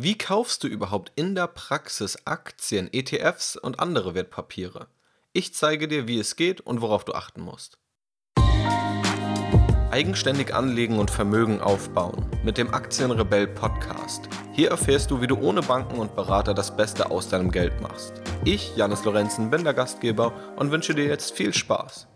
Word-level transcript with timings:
Wie 0.00 0.16
kaufst 0.16 0.62
du 0.62 0.68
überhaupt 0.68 1.10
in 1.16 1.34
der 1.34 1.48
Praxis 1.48 2.24
Aktien, 2.24 2.88
ETFs 2.92 3.56
und 3.56 3.80
andere 3.80 4.14
Wertpapiere? 4.14 4.86
Ich 5.32 5.54
zeige 5.54 5.88
dir, 5.88 6.06
wie 6.06 6.20
es 6.20 6.36
geht 6.36 6.60
und 6.60 6.82
worauf 6.82 7.04
du 7.04 7.14
achten 7.14 7.40
musst. 7.40 7.78
Eigenständig 9.90 10.54
anlegen 10.54 11.00
und 11.00 11.10
Vermögen 11.10 11.60
aufbauen 11.60 12.24
mit 12.44 12.58
dem 12.58 12.72
Aktienrebell 12.72 13.48
Podcast. 13.48 14.28
Hier 14.52 14.70
erfährst 14.70 15.10
du, 15.10 15.20
wie 15.20 15.26
du 15.26 15.36
ohne 15.36 15.62
Banken 15.62 15.98
und 15.98 16.14
Berater 16.14 16.54
das 16.54 16.76
Beste 16.76 17.10
aus 17.10 17.28
deinem 17.28 17.50
Geld 17.50 17.80
machst. 17.80 18.12
Ich, 18.44 18.76
Janis 18.76 19.04
Lorenzen, 19.04 19.50
bin 19.50 19.64
der 19.64 19.74
Gastgeber 19.74 20.32
und 20.54 20.70
wünsche 20.70 20.94
dir 20.94 21.06
jetzt 21.06 21.32
viel 21.32 21.52
Spaß. 21.52 22.06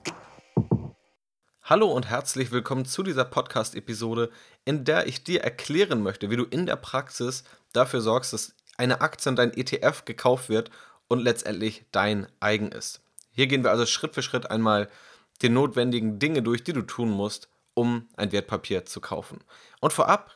Hallo 1.65 1.87
und 1.93 2.11
herzlich 2.11 2.51
willkommen 2.51 2.87
zu 2.87 3.05
dieser 3.05 3.25
Podcast-Episode, 3.25 4.33
in 4.65 4.85
der 4.85 5.07
ich 5.07 5.23
dir 5.23 5.45
erklären 5.45 6.03
möchte, 6.03 6.29
wie 6.29 6.35
du 6.35 6.43
in 6.43 6.67
der 6.67 6.75
Praxis 6.75 7.45
dafür 7.73 8.01
sorgst, 8.01 8.33
dass 8.33 8.57
eine 8.79 9.01
Aktie 9.01 9.31
und 9.31 9.37
dein 9.37 9.57
ETF 9.57 10.05
gekauft 10.05 10.49
wird 10.49 10.73
und 11.07 11.21
letztendlich 11.21 11.85
dein 11.93 12.27
eigen 12.41 12.73
ist. 12.73 13.01
Hier 13.31 13.47
gehen 13.47 13.63
wir 13.63 13.71
also 13.71 13.87
Schritt 13.87 14.13
für 14.13 14.23
Schritt 14.23 14.51
einmal 14.51 14.91
die 15.41 15.51
notwendigen 15.51 16.19
Dinge 16.19 16.43
durch, 16.43 16.65
die 16.65 16.73
du 16.73 16.83
tun 16.83 17.11
musst, 17.11 17.49
um 17.75 18.09
ein 18.17 18.33
Wertpapier 18.33 18.85
zu 18.85 19.01
kaufen. 19.01 19.39
Und 19.81 19.93
vorab 19.93 20.35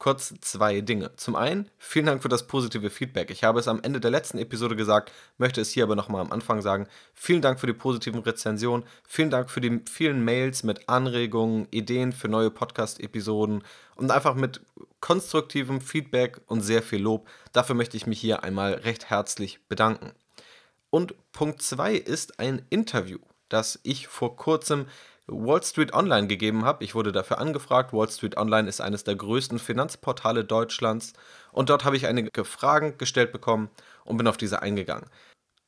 kurz 0.00 0.34
zwei 0.40 0.80
Dinge. 0.80 1.14
Zum 1.16 1.36
einen, 1.36 1.70
vielen 1.76 2.06
Dank 2.06 2.22
für 2.22 2.30
das 2.30 2.46
positive 2.46 2.88
Feedback. 2.88 3.30
Ich 3.30 3.44
habe 3.44 3.60
es 3.60 3.68
am 3.68 3.82
Ende 3.82 4.00
der 4.00 4.10
letzten 4.10 4.38
Episode 4.38 4.74
gesagt, 4.74 5.12
möchte 5.36 5.60
es 5.60 5.70
hier 5.70 5.84
aber 5.84 5.94
nochmal 5.94 6.22
am 6.22 6.32
Anfang 6.32 6.62
sagen. 6.62 6.88
Vielen 7.12 7.42
Dank 7.42 7.60
für 7.60 7.66
die 7.66 7.74
positiven 7.74 8.20
Rezensionen. 8.20 8.86
Vielen 9.06 9.28
Dank 9.28 9.50
für 9.50 9.60
die 9.60 9.82
vielen 9.88 10.24
Mails 10.24 10.62
mit 10.62 10.88
Anregungen, 10.88 11.68
Ideen 11.70 12.12
für 12.12 12.28
neue 12.28 12.50
Podcast-Episoden 12.50 13.62
und 13.94 14.10
einfach 14.10 14.34
mit 14.34 14.62
konstruktivem 15.00 15.82
Feedback 15.82 16.40
und 16.46 16.62
sehr 16.62 16.82
viel 16.82 17.02
Lob. 17.02 17.28
Dafür 17.52 17.74
möchte 17.74 17.98
ich 17.98 18.06
mich 18.06 18.20
hier 18.20 18.42
einmal 18.42 18.72
recht 18.72 19.10
herzlich 19.10 19.60
bedanken. 19.68 20.12
Und 20.88 21.14
Punkt 21.32 21.60
2 21.60 21.94
ist 21.94 22.40
ein 22.40 22.64
Interview, 22.70 23.18
das 23.50 23.78
ich 23.82 24.08
vor 24.08 24.36
kurzem 24.36 24.86
Wall 25.30 25.62
Street 25.62 25.94
Online 25.94 26.26
gegeben 26.26 26.64
habe. 26.64 26.84
Ich 26.84 26.94
wurde 26.94 27.12
dafür 27.12 27.38
angefragt. 27.38 27.92
Wall 27.92 28.10
Street 28.10 28.36
Online 28.36 28.68
ist 28.68 28.80
eines 28.80 29.04
der 29.04 29.16
größten 29.16 29.58
Finanzportale 29.58 30.44
Deutschlands. 30.44 31.12
Und 31.52 31.70
dort 31.70 31.84
habe 31.84 31.96
ich 31.96 32.06
einige 32.06 32.44
Fragen 32.44 32.98
gestellt 32.98 33.32
bekommen 33.32 33.70
und 34.04 34.16
bin 34.16 34.26
auf 34.26 34.36
diese 34.36 34.62
eingegangen. 34.62 35.08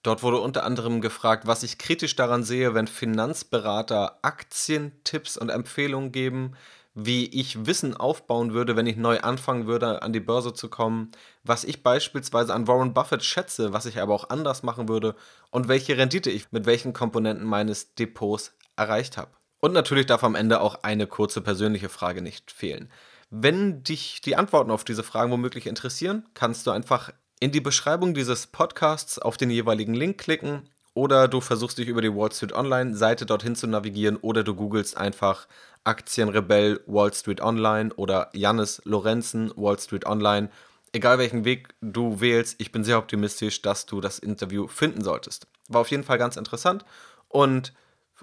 Dort 0.02 0.24
wurde 0.24 0.40
unter 0.40 0.64
anderem 0.64 1.00
gefragt, 1.00 1.46
was 1.46 1.62
ich 1.62 1.78
kritisch 1.78 2.16
daran 2.16 2.42
sehe, 2.42 2.74
wenn 2.74 2.88
Finanzberater 2.88 4.18
Aktientipps 4.22 5.36
und 5.36 5.48
Empfehlungen 5.48 6.10
geben, 6.10 6.56
wie 6.94 7.26
ich 7.26 7.66
Wissen 7.66 7.96
aufbauen 7.96 8.52
würde, 8.52 8.76
wenn 8.76 8.86
ich 8.86 8.96
neu 8.96 9.20
anfangen 9.20 9.66
würde, 9.66 10.02
an 10.02 10.12
die 10.12 10.20
Börse 10.20 10.52
zu 10.52 10.68
kommen, 10.68 11.12
was 11.44 11.64
ich 11.64 11.82
beispielsweise 11.82 12.52
an 12.52 12.66
Warren 12.66 12.94
Buffett 12.94 13.22
schätze, 13.22 13.72
was 13.72 13.86
ich 13.86 14.00
aber 14.00 14.12
auch 14.12 14.28
anders 14.28 14.62
machen 14.62 14.88
würde 14.88 15.14
und 15.50 15.68
welche 15.68 15.96
Rendite 15.96 16.30
ich 16.30 16.50
mit 16.50 16.66
welchen 16.66 16.92
Komponenten 16.92 17.46
meines 17.46 17.94
Depots 17.94 18.54
erreicht 18.76 19.16
habe. 19.16 19.30
Und 19.64 19.72
natürlich 19.72 20.06
darf 20.06 20.24
am 20.24 20.34
Ende 20.34 20.60
auch 20.60 20.82
eine 20.82 21.06
kurze 21.06 21.40
persönliche 21.40 21.88
Frage 21.88 22.20
nicht 22.20 22.50
fehlen. 22.50 22.90
Wenn 23.30 23.84
dich 23.84 24.20
die 24.20 24.34
Antworten 24.34 24.72
auf 24.72 24.82
diese 24.82 25.04
Fragen 25.04 25.30
womöglich 25.30 25.68
interessieren, 25.68 26.26
kannst 26.34 26.66
du 26.66 26.72
einfach 26.72 27.12
in 27.38 27.52
die 27.52 27.60
Beschreibung 27.60 28.12
dieses 28.12 28.48
Podcasts 28.48 29.20
auf 29.20 29.36
den 29.36 29.50
jeweiligen 29.50 29.94
Link 29.94 30.18
klicken 30.18 30.68
oder 30.94 31.28
du 31.28 31.40
versuchst 31.40 31.78
dich 31.78 31.86
über 31.86 32.02
die 32.02 32.12
Wall 32.12 32.32
Street 32.32 32.52
Online 32.52 32.96
Seite 32.96 33.24
dorthin 33.24 33.54
zu 33.54 33.68
navigieren 33.68 34.16
oder 34.16 34.42
du 34.42 34.56
googelst 34.56 34.96
einfach 34.96 35.46
Aktienrebell 35.84 36.80
Wall 36.86 37.14
Street 37.14 37.40
Online 37.40 37.94
oder 37.94 38.30
Jannis 38.32 38.82
Lorenzen 38.84 39.52
Wall 39.54 39.78
Street 39.78 40.06
Online. 40.06 40.50
Egal 40.92 41.18
welchen 41.18 41.44
Weg 41.44 41.68
du 41.80 42.20
wählst, 42.20 42.60
ich 42.60 42.72
bin 42.72 42.82
sehr 42.82 42.98
optimistisch, 42.98 43.62
dass 43.62 43.86
du 43.86 44.00
das 44.00 44.18
Interview 44.18 44.66
finden 44.66 45.04
solltest. 45.04 45.46
War 45.68 45.82
auf 45.82 45.90
jeden 45.92 46.02
Fall 46.02 46.18
ganz 46.18 46.36
interessant 46.36 46.84
und 47.28 47.72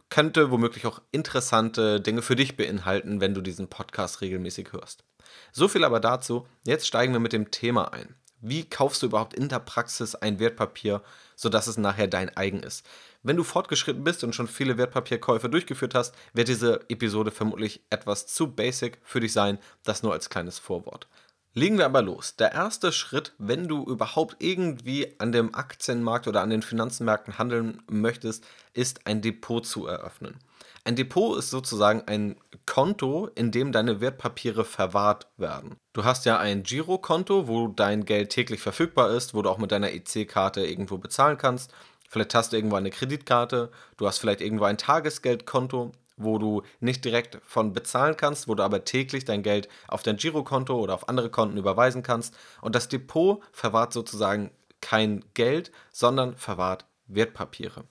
könnte 0.09 0.51
womöglich 0.51 0.85
auch 0.85 1.01
interessante 1.11 2.01
Dinge 2.01 2.21
für 2.21 2.35
dich 2.35 2.57
beinhalten, 2.57 3.21
wenn 3.21 3.33
du 3.33 3.41
diesen 3.41 3.67
Podcast 3.67 4.21
regelmäßig 4.21 4.73
hörst. 4.73 5.03
So 5.51 5.67
viel 5.67 5.83
aber 5.83 5.99
dazu. 5.99 6.47
Jetzt 6.65 6.87
steigen 6.87 7.13
wir 7.13 7.19
mit 7.19 7.33
dem 7.33 7.51
Thema 7.51 7.93
ein. 7.93 8.15
Wie 8.41 8.63
kaufst 8.63 9.01
du 9.01 9.07
überhaupt 9.07 9.33
in 9.33 9.49
der 9.49 9.59
Praxis 9.59 10.15
ein 10.15 10.39
Wertpapier, 10.39 11.01
sodass 11.35 11.67
es 11.67 11.77
nachher 11.77 12.07
dein 12.07 12.35
eigen 12.37 12.63
ist? 12.63 12.85
Wenn 13.21 13.35
du 13.35 13.43
fortgeschritten 13.43 14.03
bist 14.03 14.23
und 14.23 14.33
schon 14.33 14.47
viele 14.47 14.77
Wertpapierkäufe 14.77 15.49
durchgeführt 15.49 15.93
hast, 15.93 16.15
wird 16.33 16.47
diese 16.47 16.79
Episode 16.87 17.31
vermutlich 17.31 17.81
etwas 17.89 18.27
zu 18.27 18.47
basic 18.47 18.99
für 19.03 19.19
dich 19.19 19.33
sein. 19.33 19.59
Das 19.83 20.03
nur 20.03 20.13
als 20.13 20.29
kleines 20.29 20.57
Vorwort. 20.57 21.07
Legen 21.53 21.79
wir 21.79 21.85
aber 21.85 22.03
los. 22.03 22.35
Der 22.35 22.51
erste 22.51 22.91
Schritt, 22.91 23.33
wenn 23.39 23.67
du 23.67 23.83
überhaupt 23.83 24.35
irgendwie 24.39 25.15
an 25.19 25.31
dem 25.31 25.55
Aktienmarkt 25.55 26.27
oder 26.27 26.41
an 26.41 26.51
den 26.51 26.61
Finanzmärkten 26.61 27.39
handeln 27.39 27.81
möchtest, 27.89 28.45
ist 28.73 29.07
ein 29.07 29.21
Depot 29.21 29.65
zu 29.65 29.87
eröffnen. 29.87 30.37
Ein 30.83 30.95
Depot 30.95 31.37
ist 31.37 31.49
sozusagen 31.49 32.03
ein 32.07 32.35
Konto, 32.65 33.29
in 33.35 33.51
dem 33.51 33.71
deine 33.71 33.99
Wertpapiere 33.99 34.63
verwahrt 34.63 35.27
werden. 35.37 35.75
Du 35.93 36.03
hast 36.03 36.25
ja 36.25 36.37
ein 36.37 36.63
Girokonto, 36.63 37.47
wo 37.47 37.67
dein 37.67 38.05
Geld 38.05 38.29
täglich 38.29 38.61
verfügbar 38.61 39.09
ist, 39.11 39.33
wo 39.33 39.41
du 39.41 39.49
auch 39.49 39.57
mit 39.57 39.71
deiner 39.71 39.91
EC-Karte 39.91 40.65
irgendwo 40.65 40.97
bezahlen 40.97 41.37
kannst. 41.37 41.73
Vielleicht 42.07 42.33
hast 42.33 42.53
du 42.53 42.57
irgendwo 42.57 42.75
eine 42.75 42.89
Kreditkarte, 42.89 43.71
du 43.97 44.07
hast 44.07 44.19
vielleicht 44.19 44.41
irgendwo 44.41 44.65
ein 44.65 44.77
Tagesgeldkonto, 44.77 45.91
wo 46.19 46.37
du 46.37 46.61
nicht 46.79 47.03
direkt 47.03 47.39
von 47.43 47.73
bezahlen 47.73 48.15
kannst, 48.15 48.47
wo 48.47 48.55
du 48.55 48.63
aber 48.63 48.85
täglich 48.85 49.25
dein 49.25 49.41
Geld 49.41 49.67
auf 49.87 50.03
dein 50.03 50.17
Girokonto 50.17 50.77
oder 50.77 50.93
auf 50.93 51.09
andere 51.09 51.29
Konten 51.31 51.57
überweisen 51.57 52.03
kannst. 52.03 52.35
Und 52.61 52.75
das 52.75 52.89
Depot 52.89 53.41
verwahrt 53.51 53.93
sozusagen 53.93 54.51
kein 54.81 55.25
Geld, 55.33 55.71
sondern 55.91 56.35
verwahrt 56.37 56.85
Wertpapiere. 57.07 57.85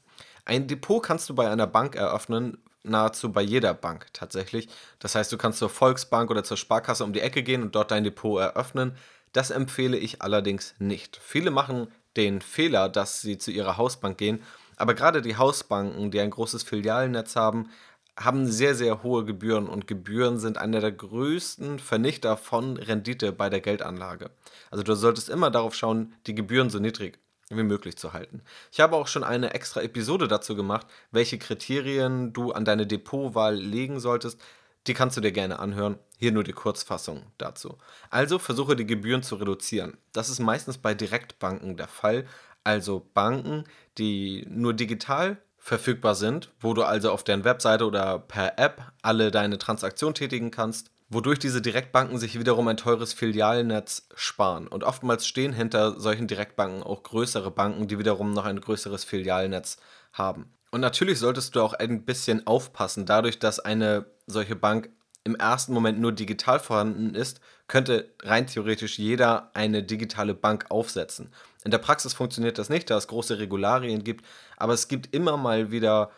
Ein 0.45 0.67
Depot 0.69 1.03
kannst 1.03 1.29
du 1.29 1.35
bei 1.35 1.51
einer 1.51 1.67
Bank 1.67 1.97
eröffnen, 1.97 2.59
nahezu 2.83 3.33
bei 3.33 3.43
jeder 3.43 3.75
Bank 3.75 4.07
tatsächlich. 4.13 4.69
Das 4.99 5.15
heißt, 5.15 5.33
du 5.33 5.37
kannst 5.37 5.59
zur 5.59 5.69
Volksbank 5.69 6.31
oder 6.31 6.45
zur 6.45 6.57
Sparkasse 6.57 7.05
um 7.05 7.13
die 7.13 7.21
Ecke 7.21 7.43
gehen 7.43 7.63
und 7.63 7.75
dort 7.75 7.91
dein 7.91 8.05
Depot 8.05 8.41
eröffnen. 8.41 8.97
Das 9.33 9.51
empfehle 9.51 9.97
ich 9.97 10.23
allerdings 10.23 10.75
nicht. 10.79 11.19
Viele 11.23 11.51
machen 11.51 11.89
den 12.17 12.41
Fehler, 12.41 12.89
dass 12.89 13.21
sie 13.21 13.39
zu 13.39 13.51
ihrer 13.51 13.77
Hausbank 13.77 14.19
gehen, 14.19 14.43
aber 14.77 14.95
gerade 14.95 15.23
die 15.23 15.37
Hausbanken, 15.37 16.11
die 16.11 16.21
ein 16.21 16.31
großes 16.31 16.63
Filialnetz 16.63 17.37
haben, 17.37 17.71
haben 18.19 18.47
sehr, 18.47 18.75
sehr 18.75 19.03
hohe 19.03 19.25
Gebühren 19.25 19.69
und 19.69 19.87
Gebühren 19.87 20.39
sind 20.39 20.59
einer 20.59 20.81
der 20.81 20.93
größten 20.93 21.79
Vernichter 21.79 22.37
von 22.37 22.77
Rendite 22.77 23.33
bei 23.33 23.49
der 23.49 23.61
Geldanlage. 23.61 24.31
Also 24.71 24.83
du 24.83 24.95
solltest 24.95 25.29
immer 25.29 25.51
darauf 25.51 25.75
schauen, 25.75 26.15
die 26.27 26.35
Gebühren 26.35 26.69
so 26.69 26.79
niedrig 26.81 27.19
wie 27.51 27.63
möglich 27.63 27.97
zu 27.97 28.13
halten. 28.13 28.43
Ich 28.73 28.81
habe 28.81 28.97
auch 28.97 29.07
schon 29.07 29.25
eine 29.25 29.55
extra 29.55 29.81
Episode 29.81 30.29
dazu 30.29 30.55
gemacht, 30.55 30.87
welche 31.13 31.39
Kriterien 31.39 32.33
du 32.33 32.53
an 32.53 32.65
deine 32.65 32.87
Depotwahl 32.87 33.55
legen 33.55 34.01
solltest. 34.01 34.41
Die 34.87 34.95
kannst 34.95 35.17
du 35.17 35.21
dir 35.21 35.33
gerne 35.33 35.59
anhören. 35.59 35.99
Hier 36.19 36.33
nur 36.33 36.45
die 36.45 36.53
Kurzfassung 36.53 37.23
dazu. 37.39 37.79
Also 38.11 38.39
versuche 38.39 38.77
die 38.77 38.87
Gebühren 38.87 39.23
zu 39.23 39.37
reduzieren. 39.37 39.97
Das 40.13 40.29
ist 40.29 40.41
meistens 40.41 40.79
bei 40.79 40.95
Direktbanken 40.95 41.77
der 41.77 41.89
Fall. 41.89 42.27
Also 42.65 43.07
Banken, 43.15 43.65
die 43.97 44.47
nur 44.49 44.75
digital 44.75 45.39
verfügbar 45.69 46.15
sind, 46.15 46.51
wo 46.61 46.75
du 46.75 46.83
also 46.83 47.13
auf 47.13 47.23
deren 47.23 47.45
Webseite 47.45 47.87
oder 47.87 48.19
per 48.19 48.59
App 48.59 48.93
alle 49.03 49.31
deine 49.31 49.59
Transaktionen 49.59 50.15
tätigen 50.15 50.51
kannst, 50.51 50.91
wodurch 51.11 51.39
diese 51.39 51.63
Direktbanken 51.63 52.19
sich 52.19 52.39
wiederum 52.39 52.67
ein 52.69 52.77
teures 52.77 53.13
Filialnetz 53.13 54.09
sparen. 54.15 54.67
Und 54.67 54.83
oftmals 54.83 55.27
stehen 55.27 55.53
hinter 55.53 56.01
solchen 56.01 56.27
Direktbanken 56.27 56.83
auch 56.83 57.03
größere 57.03 57.51
Banken, 57.51 57.87
die 57.87 57.99
wiederum 57.99 58.33
noch 58.33 58.47
ein 58.47 58.61
größeres 58.61 59.05
Filialnetz 59.05 59.77
haben. 60.13 60.53
Und 60.71 60.81
natürlich 60.81 61.19
solltest 61.19 61.55
du 61.55 61.61
auch 61.63 61.75
ein 61.75 62.05
bisschen 62.05 62.47
aufpassen, 62.47 63.07
dadurch, 63.07 63.39
dass 63.39 63.61
eine 63.61 64.07
solche 64.27 64.57
Bank 64.57 64.91
im 65.25 65.37
ersten 65.37 65.73
Moment 65.73 66.01
nur 66.01 66.13
digital 66.13 66.59
vorhanden 66.59 67.15
ist, 67.15 67.41
könnte 67.69 68.11
rein 68.23 68.47
theoretisch 68.47 68.99
jeder 68.99 69.51
eine 69.55 69.83
digitale 69.83 70.35
Bank 70.35 70.67
aufsetzen. 70.71 71.31
In 71.65 71.71
der 71.71 71.79
Praxis 71.79 72.15
funktioniert 72.15 72.59
das 72.59 72.71
nicht, 72.71 72.91
da 72.91 72.97
es 72.97 73.09
große 73.09 73.39
Regularien 73.39 74.03
gibt, 74.03 74.25
aber 74.57 74.73
es 74.73 74.89
gibt 74.89 75.15
immer 75.15 75.37
mal 75.37 75.71
wieder 75.71 76.11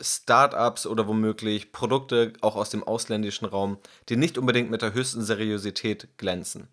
Startups 0.00 0.86
oder 0.86 1.06
womöglich 1.06 1.72
Produkte 1.72 2.32
auch 2.40 2.56
aus 2.56 2.70
dem 2.70 2.82
ausländischen 2.82 3.46
Raum, 3.46 3.78
die 4.08 4.16
nicht 4.16 4.38
unbedingt 4.38 4.70
mit 4.70 4.82
der 4.82 4.94
höchsten 4.94 5.22
Seriosität 5.22 6.08
glänzen. 6.18 6.68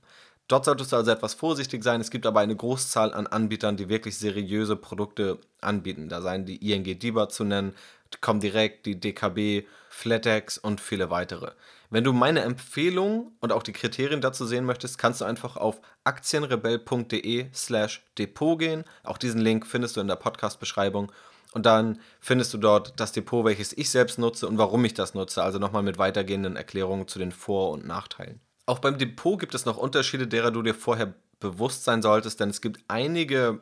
Dort 0.48 0.66
solltest 0.66 0.92
du 0.92 0.96
also 0.96 1.12
etwas 1.12 1.36
vorsichtig 1.36 1.84
sein. 1.84 2.02
Es 2.02 2.10
gibt 2.10 2.25
aber 2.25 2.40
eine 2.40 2.56
Großzahl 2.56 3.14
an 3.14 3.28
Anbietern, 3.28 3.78
die 3.78 3.88
wirklich 3.88 4.18
seriöse 4.18 4.75
Produkte 4.75 5.38
anbieten. 5.62 6.10
Da 6.10 6.22
seien 6.22 6.46
die 6.46 6.72
ING 6.72 6.84
DIBA 6.84 7.30
zu 7.30 7.44
nennen, 7.44 7.75
Comdirect, 8.20 8.88
die 8.88 9.00
DKB, 9.00 9.68
Flatex 9.89 10.57
und 10.57 10.80
viele 10.80 11.09
weitere. 11.09 11.51
Wenn 11.89 12.03
du 12.03 12.13
meine 12.13 12.41
Empfehlung 12.41 13.33
und 13.39 13.51
auch 13.51 13.63
die 13.63 13.74
Kriterien 13.74 14.21
dazu 14.21 14.45
sehen 14.45 14.65
möchtest, 14.65 14.97
kannst 14.97 15.21
du 15.21 15.25
einfach 15.25 15.57
auf 15.57 15.81
aktienrebell.de 16.03 17.47
slash 17.53 18.03
Depot 18.18 18.57
gehen. 18.57 18.86
Auch 19.03 19.18
diesen 19.18 19.41
Link 19.41 19.65
findest 19.65 19.97
du 19.97 20.01
in 20.01 20.07
der 20.07 20.15
Podcast-Beschreibung. 20.15 21.12
Und 21.53 21.65
dann 21.65 22.00
findest 22.19 22.53
du 22.53 22.59
dort 22.59 23.00
das 23.00 23.12
Depot, 23.12 23.44
welches 23.44 23.75
ich 23.75 23.89
selbst 23.89 24.19
nutze 24.19 24.47
und 24.47 24.59
warum 24.59 24.86
ich 24.86 24.94
das 24.94 25.15
nutze. 25.15 25.41
Also 25.41 25.57
nochmal 25.57 25.83
mit 25.83 25.97
weitergehenden 25.97 26.56
Erklärungen 26.56 27.07
zu 27.07 27.18
den 27.18 27.31
Vor- 27.31 27.71
und 27.71 27.88
Nachteilen. 27.88 28.39
Auch 28.68 28.80
beim 28.80 29.00
Depot 29.00 29.39
gibt 29.39 29.56
es 29.56 29.65
noch 29.65 29.77
Unterschiede, 29.77 30.27
derer 30.27 30.51
du 30.51 30.62
dir 30.62 30.75
vorher 30.75 31.15
bewusst 31.39 31.86
sein 31.86 32.03
solltest, 32.03 32.39
denn 32.39 32.50
es 32.50 32.62
gibt 32.62 32.81
einige 32.88 33.62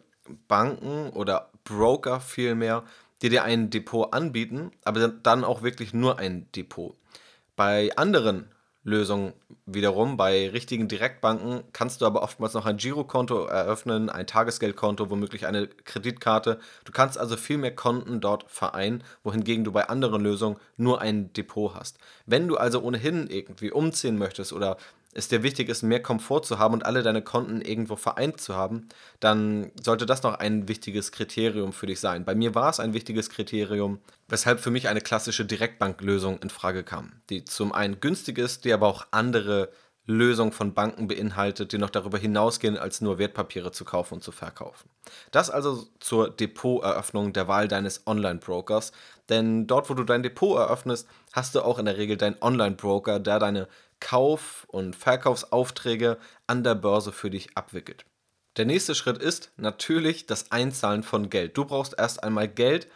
Banken 0.50 1.10
oder 1.12 1.52
Broker 1.64 2.20
vielmehr, 2.20 2.84
die 3.22 3.30
dir 3.30 3.44
ein 3.44 3.70
Depot 3.70 4.14
anbieten, 4.14 4.72
aber 4.84 5.08
dann 5.08 5.44
auch 5.44 5.62
wirklich 5.62 5.94
nur 5.94 6.20
ein 6.20 6.48
Depot. 6.56 6.96
Bei 7.56 7.96
anderen 7.96 8.50
Lösungen 8.88 9.34
wiederum, 9.66 10.16
bei 10.16 10.50
richtigen 10.50 10.88
Direktbanken 10.88 11.62
kannst 11.74 12.00
du 12.00 12.06
aber 12.06 12.24
oftmals 12.24 12.54
noch 12.54 12.66
ein 12.66 12.78
Girokonto 12.78 13.46
eröffnen, 13.46 14.10
ein 14.10 14.26
Tagesgeldkonto, 14.26 15.10
womöglich 15.10 15.46
eine 15.46 15.68
Kreditkarte. 15.68 16.58
Du 16.86 16.94
kannst 16.94 17.18
also 17.18 17.36
viel 17.36 17.58
mehr 17.58 17.76
Konten 17.76 18.22
dort 18.22 18.46
vereinen, 18.48 19.04
wohingegen 19.24 19.66
du 19.66 19.74
bei 19.74 19.90
anderen 19.90 20.22
Lösungen 20.22 20.58
nur 20.78 21.02
ein 21.02 21.34
Depot 21.34 21.76
hast. 21.76 21.98
Wenn 22.26 22.48
du 22.48 22.56
also 22.56 22.82
ohnehin 22.82 23.28
irgendwie 23.28 23.72
umziehen 23.72 24.18
möchtest 24.18 24.54
oder 24.54 24.78
es 25.18 25.28
dir 25.28 25.42
wichtig 25.42 25.68
ist, 25.68 25.82
mehr 25.82 26.02
Komfort 26.02 26.44
zu 26.44 26.60
haben 26.60 26.76
und 26.76 26.86
alle 26.86 27.02
deine 27.02 27.24
Konten 27.24 27.62
irgendwo 27.62 27.96
vereint 27.96 28.40
zu 28.40 28.56
haben, 28.56 28.88
dann 29.20 29.72
sollte 29.82 30.06
das 30.06 30.22
noch 30.22 30.36
ein 30.36 30.68
wichtiges 30.68 31.12
Kriterium 31.12 31.74
für 31.74 31.88
dich 31.88 32.00
sein. 32.00 32.24
Bei 32.24 32.36
mir 32.36 32.54
war 32.54 32.70
es 32.70 32.80
ein 32.80 32.94
wichtiges 32.94 33.32
Kriterium, 33.32 34.00
weshalb 34.28 34.60
für 34.60 34.70
mich 34.70 34.88
eine 34.88 35.02
klassische 35.02 35.44
Direktbanklösung 35.44 36.40
in 36.40 36.52
Frage 36.52 36.84
kam, 36.84 37.14
die 37.32 37.44
zum 37.44 37.72
einen 37.72 38.00
günstig 38.00 38.38
ist, 38.38 38.64
die 38.64 38.74
aber 38.74 38.88
auch 38.88 39.08
andere 39.10 39.70
Lösungen 40.08 40.54
von 40.54 40.74
Banken 40.74 41.08
beinhaltet, 41.08 41.74
die 41.74 41.78
noch 41.78 41.90
darüber 41.90 42.18
hinausgehen, 42.18 42.78
als 42.78 43.02
nur 43.02 43.18
Wertpapiere 43.18 43.74
zu 43.74 43.84
kaufen 43.84 44.16
und 44.16 44.24
zu 44.24 44.32
verkaufen. 44.32 44.90
Das 45.32 45.50
also 45.50 45.86
zur 46.00 46.30
Depoteröffnung 46.30 47.34
der 47.34 47.50
Wahl 47.50 47.68
deines 47.68 48.08
Online-Brokers, 48.08 48.94
denn 49.30 49.68
dort, 49.68 49.90
wo 49.90 49.94
du 49.96 50.06
dein 50.06 50.24
Depot 50.24 50.58
eröffnest, 50.58 51.10
hast 51.34 51.56
du 51.56 51.62
auch 51.62 51.78
in 51.78 51.86
der 51.86 51.98
Regel 51.98 52.16
deinen 52.16 52.42
Online-Broker, 52.42 53.20
der 53.20 53.40
deine 53.40 53.68
Kauf- 54.00 54.66
und 54.68 54.96
Verkaufsaufträge 54.96 56.18
an 56.46 56.64
der 56.64 56.76
Börse 56.76 57.12
für 57.12 57.30
dich 57.30 57.58
abwickelt. 57.58 58.06
Der 58.58 58.66
nächste 58.66 58.96
Schritt 58.96 59.18
ist 59.20 59.52
natürlich 59.58 60.26
das 60.26 60.52
Einzahlen 60.52 61.04
von 61.04 61.30
Geld. 61.30 61.58
Du 61.58 61.66
brauchst 61.66 61.96
erst 61.98 62.24
einmal 62.24 62.48
Geld 62.48 62.88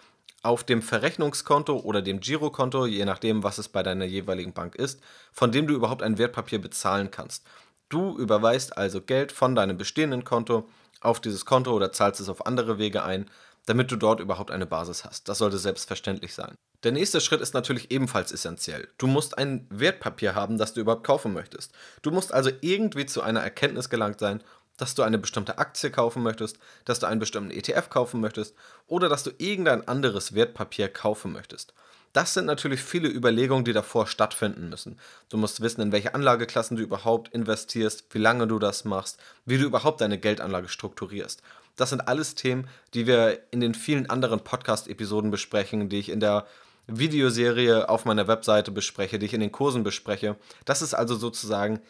auf 0.43 0.63
dem 0.63 0.81
Verrechnungskonto 0.81 1.77
oder 1.77 2.01
dem 2.01 2.19
Girokonto, 2.19 2.87
je 2.87 3.05
nachdem, 3.05 3.43
was 3.43 3.59
es 3.59 3.69
bei 3.69 3.83
deiner 3.83 4.05
jeweiligen 4.05 4.53
Bank 4.53 4.75
ist, 4.75 5.01
von 5.31 5.51
dem 5.51 5.67
du 5.67 5.75
überhaupt 5.75 6.01
ein 6.01 6.17
Wertpapier 6.17 6.59
bezahlen 6.59 7.11
kannst. 7.11 7.45
Du 7.89 8.17
überweist 8.17 8.75
also 8.77 9.01
Geld 9.01 9.31
von 9.31 9.53
deinem 9.53 9.77
bestehenden 9.77 10.23
Konto 10.23 10.67
auf 10.99 11.19
dieses 11.19 11.45
Konto 11.45 11.71
oder 11.73 11.91
zahlst 11.91 12.21
es 12.21 12.29
auf 12.29 12.45
andere 12.45 12.77
Wege 12.79 13.03
ein, 13.03 13.29
damit 13.65 13.91
du 13.91 13.97
dort 13.97 14.19
überhaupt 14.19 14.49
eine 14.49 14.65
Basis 14.65 15.05
hast. 15.05 15.29
Das 15.29 15.37
sollte 15.37 15.57
selbstverständlich 15.57 16.33
sein. 16.33 16.55
Der 16.83 16.91
nächste 16.91 17.21
Schritt 17.21 17.41
ist 17.41 17.53
natürlich 17.53 17.91
ebenfalls 17.91 18.31
essentiell. 18.31 18.87
Du 18.97 19.05
musst 19.05 19.37
ein 19.37 19.67
Wertpapier 19.69 20.33
haben, 20.33 20.57
das 20.57 20.73
du 20.73 20.81
überhaupt 20.81 21.03
kaufen 21.03 21.31
möchtest. 21.31 21.71
Du 22.01 22.09
musst 22.09 22.33
also 22.33 22.49
irgendwie 22.61 23.05
zu 23.05 23.21
einer 23.21 23.41
Erkenntnis 23.41 23.89
gelangt 23.89 24.19
sein, 24.19 24.43
dass 24.77 24.95
du 24.95 25.03
eine 25.03 25.19
bestimmte 25.19 25.59
Aktie 25.59 25.91
kaufen 25.91 26.23
möchtest, 26.23 26.57
dass 26.85 26.97
du 26.97 27.05
einen 27.05 27.19
bestimmten 27.19 27.51
ETF 27.51 27.89
kaufen 27.91 28.19
möchtest 28.19 28.55
oder 28.87 29.09
dass 29.09 29.21
du 29.21 29.29
irgendein 29.37 29.87
anderes 29.87 30.33
Wertpapier 30.33 30.89
kaufen 30.89 31.33
möchtest. 31.33 31.73
Das 32.13 32.33
sind 32.33 32.45
natürlich 32.45 32.81
viele 32.81 33.07
Überlegungen, 33.07 33.63
die 33.63 33.73
davor 33.73 34.07
stattfinden 34.07 34.69
müssen. 34.69 34.97
Du 35.29 35.37
musst 35.37 35.61
wissen, 35.61 35.81
in 35.81 35.91
welche 35.91 36.15
Anlageklassen 36.15 36.77
du 36.77 36.83
überhaupt 36.83 37.29
investierst, 37.29 38.05
wie 38.09 38.17
lange 38.17 38.47
du 38.47 38.57
das 38.57 38.83
machst, 38.83 39.19
wie 39.45 39.59
du 39.59 39.65
überhaupt 39.65 40.01
deine 40.01 40.17
Geldanlage 40.17 40.67
strukturierst. 40.67 41.43
Das 41.75 41.91
sind 41.91 42.07
alles 42.07 42.33
Themen, 42.33 42.67
die 42.95 43.05
wir 43.05 43.39
in 43.51 43.61
den 43.61 43.75
vielen 43.75 44.09
anderen 44.09 44.43
Podcast-Episoden 44.43 45.29
besprechen, 45.29 45.89
die 45.89 45.99
ich 45.99 46.09
in 46.09 46.19
der 46.19 46.47
Videoserie 46.87 47.89
auf 47.89 48.05
meiner 48.05 48.27
Webseite 48.27 48.71
bespreche, 48.71 49.19
die 49.19 49.25
ich 49.25 49.33
in 49.33 49.39
den 49.39 49.51
Kursen 49.51 49.83
bespreche. 49.83 50.37
Das 50.65 50.81
ist 50.81 50.93
also 50.93 51.15
sozusagen 51.15 51.81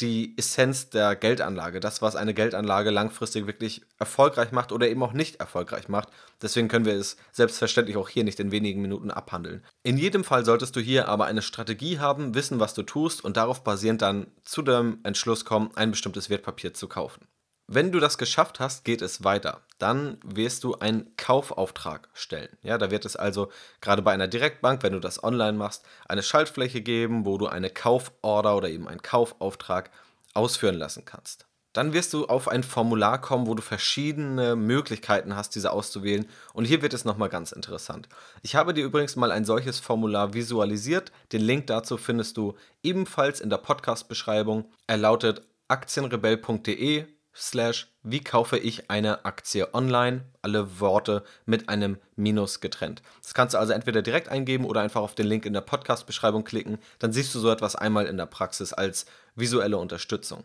die 0.00 0.36
Essenz 0.36 0.90
der 0.90 1.16
Geldanlage, 1.16 1.80
das, 1.80 2.02
was 2.02 2.14
eine 2.14 2.34
Geldanlage 2.34 2.90
langfristig 2.90 3.46
wirklich 3.46 3.82
erfolgreich 3.98 4.52
macht 4.52 4.70
oder 4.70 4.88
eben 4.88 5.02
auch 5.02 5.12
nicht 5.12 5.36
erfolgreich 5.36 5.88
macht. 5.88 6.08
Deswegen 6.40 6.68
können 6.68 6.84
wir 6.84 6.94
es 6.94 7.16
selbstverständlich 7.32 7.96
auch 7.96 8.08
hier 8.08 8.22
nicht 8.24 8.38
in 8.38 8.52
wenigen 8.52 8.80
Minuten 8.80 9.10
abhandeln. 9.10 9.64
In 9.82 9.98
jedem 9.98 10.22
Fall 10.22 10.44
solltest 10.44 10.76
du 10.76 10.80
hier 10.80 11.08
aber 11.08 11.26
eine 11.26 11.42
Strategie 11.42 11.98
haben, 11.98 12.34
wissen, 12.34 12.60
was 12.60 12.74
du 12.74 12.82
tust 12.82 13.24
und 13.24 13.36
darauf 13.36 13.64
basierend 13.64 14.02
dann 14.02 14.28
zu 14.44 14.62
dem 14.62 15.00
Entschluss 15.02 15.44
kommen, 15.44 15.70
ein 15.74 15.90
bestimmtes 15.90 16.30
Wertpapier 16.30 16.74
zu 16.74 16.86
kaufen. 16.86 17.26
Wenn 17.70 17.92
du 17.92 18.00
das 18.00 18.16
geschafft 18.16 18.60
hast, 18.60 18.86
geht 18.86 19.02
es 19.02 19.24
weiter. 19.24 19.60
Dann 19.76 20.16
wirst 20.24 20.64
du 20.64 20.76
einen 20.76 21.14
Kaufauftrag 21.18 22.08
stellen. 22.14 22.48
Ja, 22.62 22.78
da 22.78 22.90
wird 22.90 23.04
es 23.04 23.14
also 23.14 23.52
gerade 23.82 24.00
bei 24.00 24.10
einer 24.10 24.26
Direktbank, 24.26 24.82
wenn 24.82 24.94
du 24.94 25.00
das 25.00 25.22
online 25.22 25.52
machst, 25.52 25.84
eine 26.08 26.22
Schaltfläche 26.22 26.80
geben, 26.80 27.26
wo 27.26 27.36
du 27.36 27.46
eine 27.46 27.68
Kauforder 27.68 28.56
oder 28.56 28.70
eben 28.70 28.88
einen 28.88 29.02
Kaufauftrag 29.02 29.90
ausführen 30.32 30.76
lassen 30.76 31.04
kannst. 31.04 31.46
Dann 31.74 31.92
wirst 31.92 32.14
du 32.14 32.24
auf 32.24 32.48
ein 32.48 32.62
Formular 32.62 33.20
kommen, 33.20 33.46
wo 33.46 33.54
du 33.54 33.60
verschiedene 33.60 34.56
Möglichkeiten 34.56 35.36
hast, 35.36 35.54
diese 35.54 35.70
auszuwählen. 35.70 36.26
Und 36.54 36.64
hier 36.64 36.80
wird 36.80 36.94
es 36.94 37.04
nochmal 37.04 37.28
ganz 37.28 37.52
interessant. 37.52 38.08
Ich 38.40 38.56
habe 38.56 38.72
dir 38.72 38.86
übrigens 38.86 39.14
mal 39.14 39.30
ein 39.30 39.44
solches 39.44 39.78
Formular 39.78 40.32
visualisiert. 40.32 41.12
Den 41.32 41.42
Link 41.42 41.66
dazu 41.66 41.98
findest 41.98 42.38
du 42.38 42.54
ebenfalls 42.82 43.40
in 43.42 43.50
der 43.50 43.58
Podcast-Beschreibung. 43.58 44.64
Er 44.86 44.96
lautet 44.96 45.42
aktienrebell.de 45.68 47.17
slash 47.38 47.88
wie 48.02 48.20
kaufe 48.20 48.58
ich 48.58 48.90
eine 48.90 49.24
Aktie 49.24 49.72
online, 49.74 50.24
alle 50.42 50.80
Worte 50.80 51.24
mit 51.46 51.68
einem 51.68 51.98
Minus 52.16 52.60
getrennt. 52.60 53.02
Das 53.22 53.34
kannst 53.34 53.54
du 53.54 53.58
also 53.58 53.72
entweder 53.72 54.02
direkt 54.02 54.28
eingeben 54.28 54.64
oder 54.64 54.80
einfach 54.80 55.02
auf 55.02 55.14
den 55.14 55.26
Link 55.26 55.46
in 55.46 55.52
der 55.52 55.60
Podcast-Beschreibung 55.60 56.44
klicken, 56.44 56.78
dann 56.98 57.12
siehst 57.12 57.34
du 57.34 57.38
so 57.38 57.50
etwas 57.50 57.76
einmal 57.76 58.06
in 58.06 58.16
der 58.16 58.26
Praxis 58.26 58.72
als 58.72 59.06
visuelle 59.34 59.78
Unterstützung. 59.78 60.44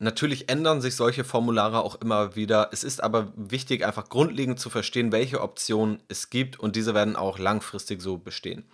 Natürlich 0.00 0.48
ändern 0.48 0.80
sich 0.80 0.96
solche 0.96 1.24
Formulare 1.24 1.82
auch 1.82 1.94
immer 2.00 2.34
wieder. 2.34 2.70
Es 2.72 2.82
ist 2.82 3.02
aber 3.02 3.32
wichtig, 3.36 3.86
einfach 3.86 4.08
grundlegend 4.08 4.58
zu 4.58 4.68
verstehen, 4.68 5.12
welche 5.12 5.40
Optionen 5.40 6.02
es 6.08 6.30
gibt 6.30 6.58
und 6.58 6.74
diese 6.74 6.94
werden 6.94 7.16
auch 7.16 7.38
langfristig 7.38 8.02
so 8.02 8.18
bestehen. 8.18 8.64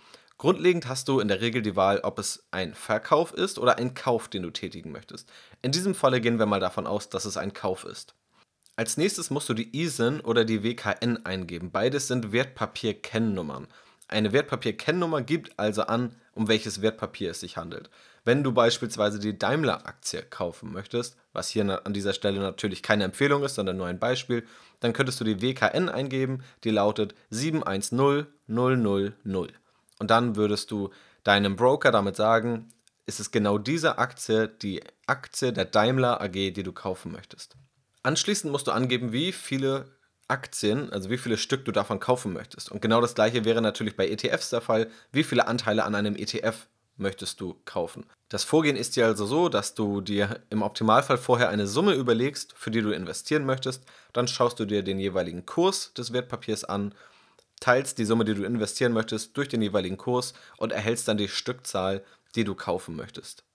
Grundlegend 0.41 0.87
hast 0.87 1.07
du 1.07 1.19
in 1.19 1.27
der 1.27 1.39
Regel 1.39 1.61
die 1.61 1.75
Wahl, 1.75 1.99
ob 1.99 2.17
es 2.17 2.47
ein 2.49 2.73
Verkauf 2.73 3.31
ist 3.31 3.59
oder 3.59 3.77
ein 3.77 3.93
Kauf, 3.93 4.27
den 4.27 4.41
du 4.41 4.49
tätigen 4.49 4.91
möchtest. 4.91 5.29
In 5.61 5.71
diesem 5.71 5.93
Falle 5.93 6.19
gehen 6.19 6.39
wir 6.39 6.47
mal 6.47 6.59
davon 6.59 6.87
aus, 6.87 7.09
dass 7.09 7.25
es 7.25 7.37
ein 7.37 7.53
Kauf 7.53 7.85
ist. 7.85 8.15
Als 8.75 8.97
nächstes 8.97 9.29
musst 9.29 9.49
du 9.49 9.53
die 9.53 9.79
ISIN 9.79 10.19
oder 10.19 10.43
die 10.43 10.63
WKN 10.63 11.27
eingeben. 11.27 11.69
Beides 11.69 12.07
sind 12.07 12.31
Wertpapier-Kennnummern. 12.31 13.67
Eine 14.07 14.33
Wertpapier-Kennnummer 14.33 15.21
gibt 15.21 15.59
also 15.59 15.83
an, 15.83 16.15
um 16.33 16.47
welches 16.47 16.81
Wertpapier 16.81 17.29
es 17.29 17.41
sich 17.41 17.57
handelt. 17.57 17.91
Wenn 18.25 18.43
du 18.43 18.51
beispielsweise 18.51 19.19
die 19.19 19.37
Daimler-Aktie 19.37 20.23
kaufen 20.23 20.73
möchtest, 20.73 21.17
was 21.33 21.49
hier 21.49 21.85
an 21.85 21.93
dieser 21.93 22.13
Stelle 22.13 22.39
natürlich 22.39 22.81
keine 22.81 23.03
Empfehlung 23.03 23.43
ist, 23.43 23.53
sondern 23.53 23.77
nur 23.77 23.85
ein 23.85 23.99
Beispiel, 23.99 24.43
dann 24.79 24.93
könntest 24.93 25.19
du 25.19 25.23
die 25.23 25.43
WKN 25.43 25.87
eingeben, 25.87 26.43
die 26.63 26.71
lautet 26.71 27.13
710000. 27.29 29.60
Und 30.01 30.09
dann 30.09 30.35
würdest 30.35 30.71
du 30.71 30.89
deinem 31.23 31.55
Broker 31.55 31.91
damit 31.91 32.15
sagen, 32.15 32.73
ist 33.05 33.19
es 33.19 33.29
genau 33.29 33.59
diese 33.59 33.99
Aktie, 33.99 34.47
die 34.47 34.81
Aktie 35.05 35.53
der 35.53 35.65
Daimler 35.65 36.19
AG, 36.21 36.31
die 36.31 36.63
du 36.63 36.71
kaufen 36.71 37.11
möchtest. 37.11 37.55
Anschließend 38.01 38.51
musst 38.51 38.65
du 38.65 38.71
angeben, 38.71 39.11
wie 39.11 39.31
viele 39.31 39.91
Aktien, 40.27 40.91
also 40.91 41.11
wie 41.11 41.19
viele 41.19 41.37
Stück 41.37 41.65
du 41.65 41.71
davon 41.71 41.99
kaufen 41.99 42.33
möchtest. 42.33 42.71
Und 42.71 42.81
genau 42.81 42.99
das 42.99 43.13
gleiche 43.13 43.45
wäre 43.45 43.61
natürlich 43.61 43.95
bei 43.95 44.09
ETFs 44.09 44.49
der 44.49 44.61
Fall. 44.61 44.89
Wie 45.11 45.23
viele 45.23 45.45
Anteile 45.45 45.83
an 45.83 45.93
einem 45.93 46.15
ETF 46.15 46.65
möchtest 46.97 47.39
du 47.39 47.61
kaufen? 47.65 48.07
Das 48.27 48.43
Vorgehen 48.43 48.77
ist 48.77 48.95
dir 48.95 49.05
also 49.05 49.27
so, 49.27 49.49
dass 49.49 49.75
du 49.75 50.01
dir 50.01 50.41
im 50.49 50.63
Optimalfall 50.63 51.19
vorher 51.19 51.49
eine 51.49 51.67
Summe 51.67 51.93
überlegst, 51.93 52.55
für 52.57 52.71
die 52.71 52.81
du 52.81 52.89
investieren 52.89 53.45
möchtest. 53.45 53.83
Dann 54.13 54.27
schaust 54.27 54.59
du 54.59 54.65
dir 54.65 54.81
den 54.81 54.99
jeweiligen 54.99 55.45
Kurs 55.45 55.93
des 55.93 56.11
Wertpapiers 56.11 56.63
an 56.63 56.95
teilst 57.61 57.97
die 57.97 58.05
Summe, 58.05 58.25
die 58.25 58.33
du 58.33 58.43
investieren 58.43 58.91
möchtest, 58.91 59.37
durch 59.37 59.47
den 59.47 59.61
jeweiligen 59.61 59.97
Kurs 59.97 60.33
und 60.57 60.73
erhältst 60.73 61.07
dann 61.07 61.17
die 61.17 61.29
Stückzahl, 61.29 62.03
die 62.35 62.43
du 62.43 62.55
kaufen 62.55 62.97
möchtest. 62.97 63.45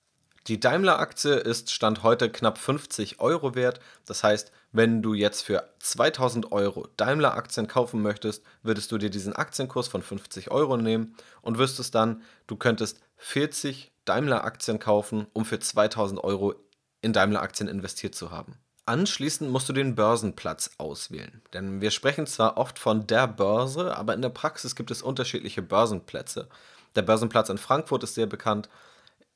Die 0.47 0.61
Daimler-Aktie 0.61 1.35
ist 1.35 1.73
Stand 1.73 2.05
heute 2.05 2.31
knapp 2.31 2.57
50 2.57 3.19
Euro 3.19 3.57
wert. 3.57 3.81
Das 4.05 4.23
heißt, 4.23 4.53
wenn 4.71 5.03
du 5.03 5.13
jetzt 5.13 5.43
für 5.43 5.69
2000 5.81 6.53
Euro 6.53 6.87
Daimler-Aktien 6.97 7.67
kaufen 7.67 8.01
möchtest, 8.01 8.45
würdest 8.63 8.93
du 8.93 8.99
dir 8.99 9.11
diesen 9.11 9.35
Aktienkurs 9.35 9.89
von 9.89 10.03
50 10.03 10.53
Euro 10.53 10.77
nehmen 10.77 11.17
und 11.43 11.59
wüsstest 11.59 11.97
dann, 11.97 12.23
du 12.47 12.55
könntest 12.55 13.01
40 13.17 13.91
Daimler-Aktien 14.05 14.79
kaufen, 14.79 15.27
um 15.33 15.45
für 15.45 15.59
2000 15.59 16.23
Euro 16.23 16.55
in 17.03 17.13
Daimler-Aktien 17.13 17.69
investiert 17.69 18.15
zu 18.15 18.31
haben. 18.31 18.57
Anschließend 18.87 19.51
musst 19.51 19.69
du 19.69 19.73
den 19.73 19.97
Börsenplatz 19.97 20.71
auswählen. 20.79 21.43
Denn 21.53 21.81
wir 21.81 21.91
sprechen 21.91 22.29
zwar 22.29 22.57
oft 22.57 22.79
von 22.79 23.07
der 23.09 23.27
Börse, 23.27 23.97
aber 23.97 24.15
in 24.15 24.23
der 24.23 24.29
Praxis 24.29 24.77
gibt 24.77 24.93
es 24.93 25.03
unterschiedliche 25.03 25.61
Börsenplätze. 25.61 26.49
Der 26.95 27.03
Börsenplatz 27.03 27.49
in 27.49 27.59
Frankfurt 27.59 28.05
ist 28.05 28.15
sehr 28.15 28.27
bekannt. 28.27 28.69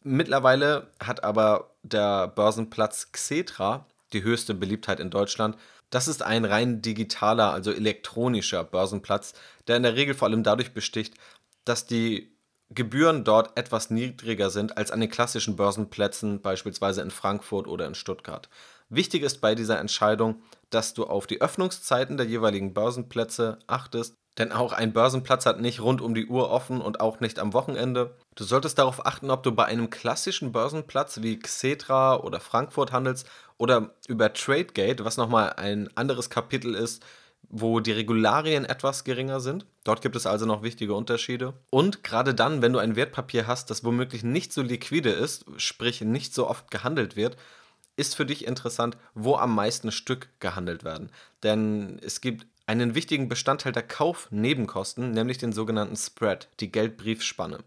Mittlerweile 0.05 0.89
hat 1.01 1.25
aber 1.25 1.73
der 1.83 2.29
Börsenplatz 2.29 3.11
Xetra 3.11 3.87
die 4.13 4.23
höchste 4.23 4.55
Beliebtheit 4.55 5.01
in 5.01 5.11
Deutschland. 5.11 5.57
Das 5.91 6.07
ist 6.07 6.23
ein 6.23 6.45
rein 6.45 6.81
digitaler, 6.81 7.53
also 7.53 7.73
elektronischer 7.73 8.63
Börsenplatz, 8.63 9.35
der 9.67 9.77
in 9.77 9.83
der 9.83 9.97
Regel 9.97 10.15
vor 10.15 10.29
allem 10.29 10.45
dadurch 10.45 10.73
besticht, 10.73 11.15
dass 11.65 11.87
die 11.87 12.33
Gebühren 12.73 13.25
dort 13.25 13.59
etwas 13.59 13.91
niedriger 13.91 14.49
sind 14.49 14.79
als 14.79 14.93
an 14.93 15.01
den 15.01 15.11
klassischen 15.11 15.57
Börsenplätzen, 15.57 16.41
beispielsweise 16.41 17.03
in 17.03 17.11
Frankfurt 17.11 17.67
oder 17.67 17.87
in 17.87 17.97
Stuttgart. 17.97 18.49
Wichtig 18.91 19.23
ist 19.23 19.41
bei 19.41 19.55
dieser 19.55 19.79
Entscheidung, 19.79 20.43
dass 20.69 20.95
du 20.95 21.05
auf 21.05 21.29
die 21.29 21.41
Öffnungszeiten 21.41 22.17
der 22.17 22.27
jeweiligen 22.27 22.75
Börsenplätze 22.75 23.59
achtest, 23.69 24.17
denn 24.37 24.51
auch 24.51 24.73
ein 24.73 24.93
Börsenplatz 24.93 25.47
hat 25.47 25.61
nicht 25.61 25.81
rund 25.81 26.01
um 26.01 26.15
die 26.15 26.27
Uhr 26.27 26.51
offen 26.51 26.81
und 26.81 27.01
auch 27.01 27.21
nicht 27.21 27.39
am 27.39 27.53
Wochenende. 27.53 28.17
Du 28.35 28.45
solltest 28.45 28.79
darauf 28.79 29.07
achten, 29.07 29.31
ob 29.31 29.45
du 29.45 29.53
bei 29.53 29.65
einem 29.65 29.91
klassischen 29.91 30.51
Börsenplatz 30.51 31.23
wie 31.23 31.39
Xetra 31.39 32.17
oder 32.17 32.41
Frankfurt 32.41 32.91
handelst 32.91 33.29
oder 33.59 33.95
über 34.09 34.33
TradeGate, 34.33 35.05
was 35.05 35.17
nochmal 35.17 35.55
ein 35.57 35.89
anderes 35.97 36.29
Kapitel 36.29 36.75
ist, 36.75 37.05
wo 37.49 37.81
die 37.81 37.93
Regularien 37.93 38.65
etwas 38.65 39.05
geringer 39.05 39.41
sind. 39.41 39.67
Dort 39.85 40.03
gibt 40.03 40.17
es 40.17 40.27
also 40.27 40.47
noch 40.47 40.63
wichtige 40.63 40.95
Unterschiede. 40.95 41.55
Und 41.71 42.03
gerade 42.03 42.35
dann, 42.35 42.63
wenn 42.63 42.73
du 42.73 42.79
ein 42.81 42.97
Wertpapier 42.97 43.47
hast, 43.47 43.71
das 43.71 43.85
womöglich 43.85 44.25
nicht 44.25 44.53
so 44.53 44.63
liquide 44.63 45.11
ist, 45.11 45.45
sprich 45.59 46.01
nicht 46.01 46.35
so 46.35 46.49
oft 46.49 46.71
gehandelt 46.71 47.17
wird, 47.17 47.37
ist 48.01 48.17
für 48.17 48.25
dich 48.25 48.47
interessant, 48.47 48.97
wo 49.15 49.37
am 49.37 49.55
meisten 49.55 49.93
Stück 49.93 50.29
gehandelt 50.41 50.83
werden. 50.85 51.11
Denn 51.43 52.01
es 52.03 52.21
gibt 52.21 52.47
einen 52.67 52.95
wichtigen 52.95 53.29
Bestandteil 53.29 53.73
der 53.73 53.83
Kaufnebenkosten, 53.83 55.11
nämlich 55.11 55.39
den 55.39 55.53
sogenannten 55.53 55.97
Spread, 55.97 56.49
die 56.61 56.73
Geldbriefspanne. 56.73 57.59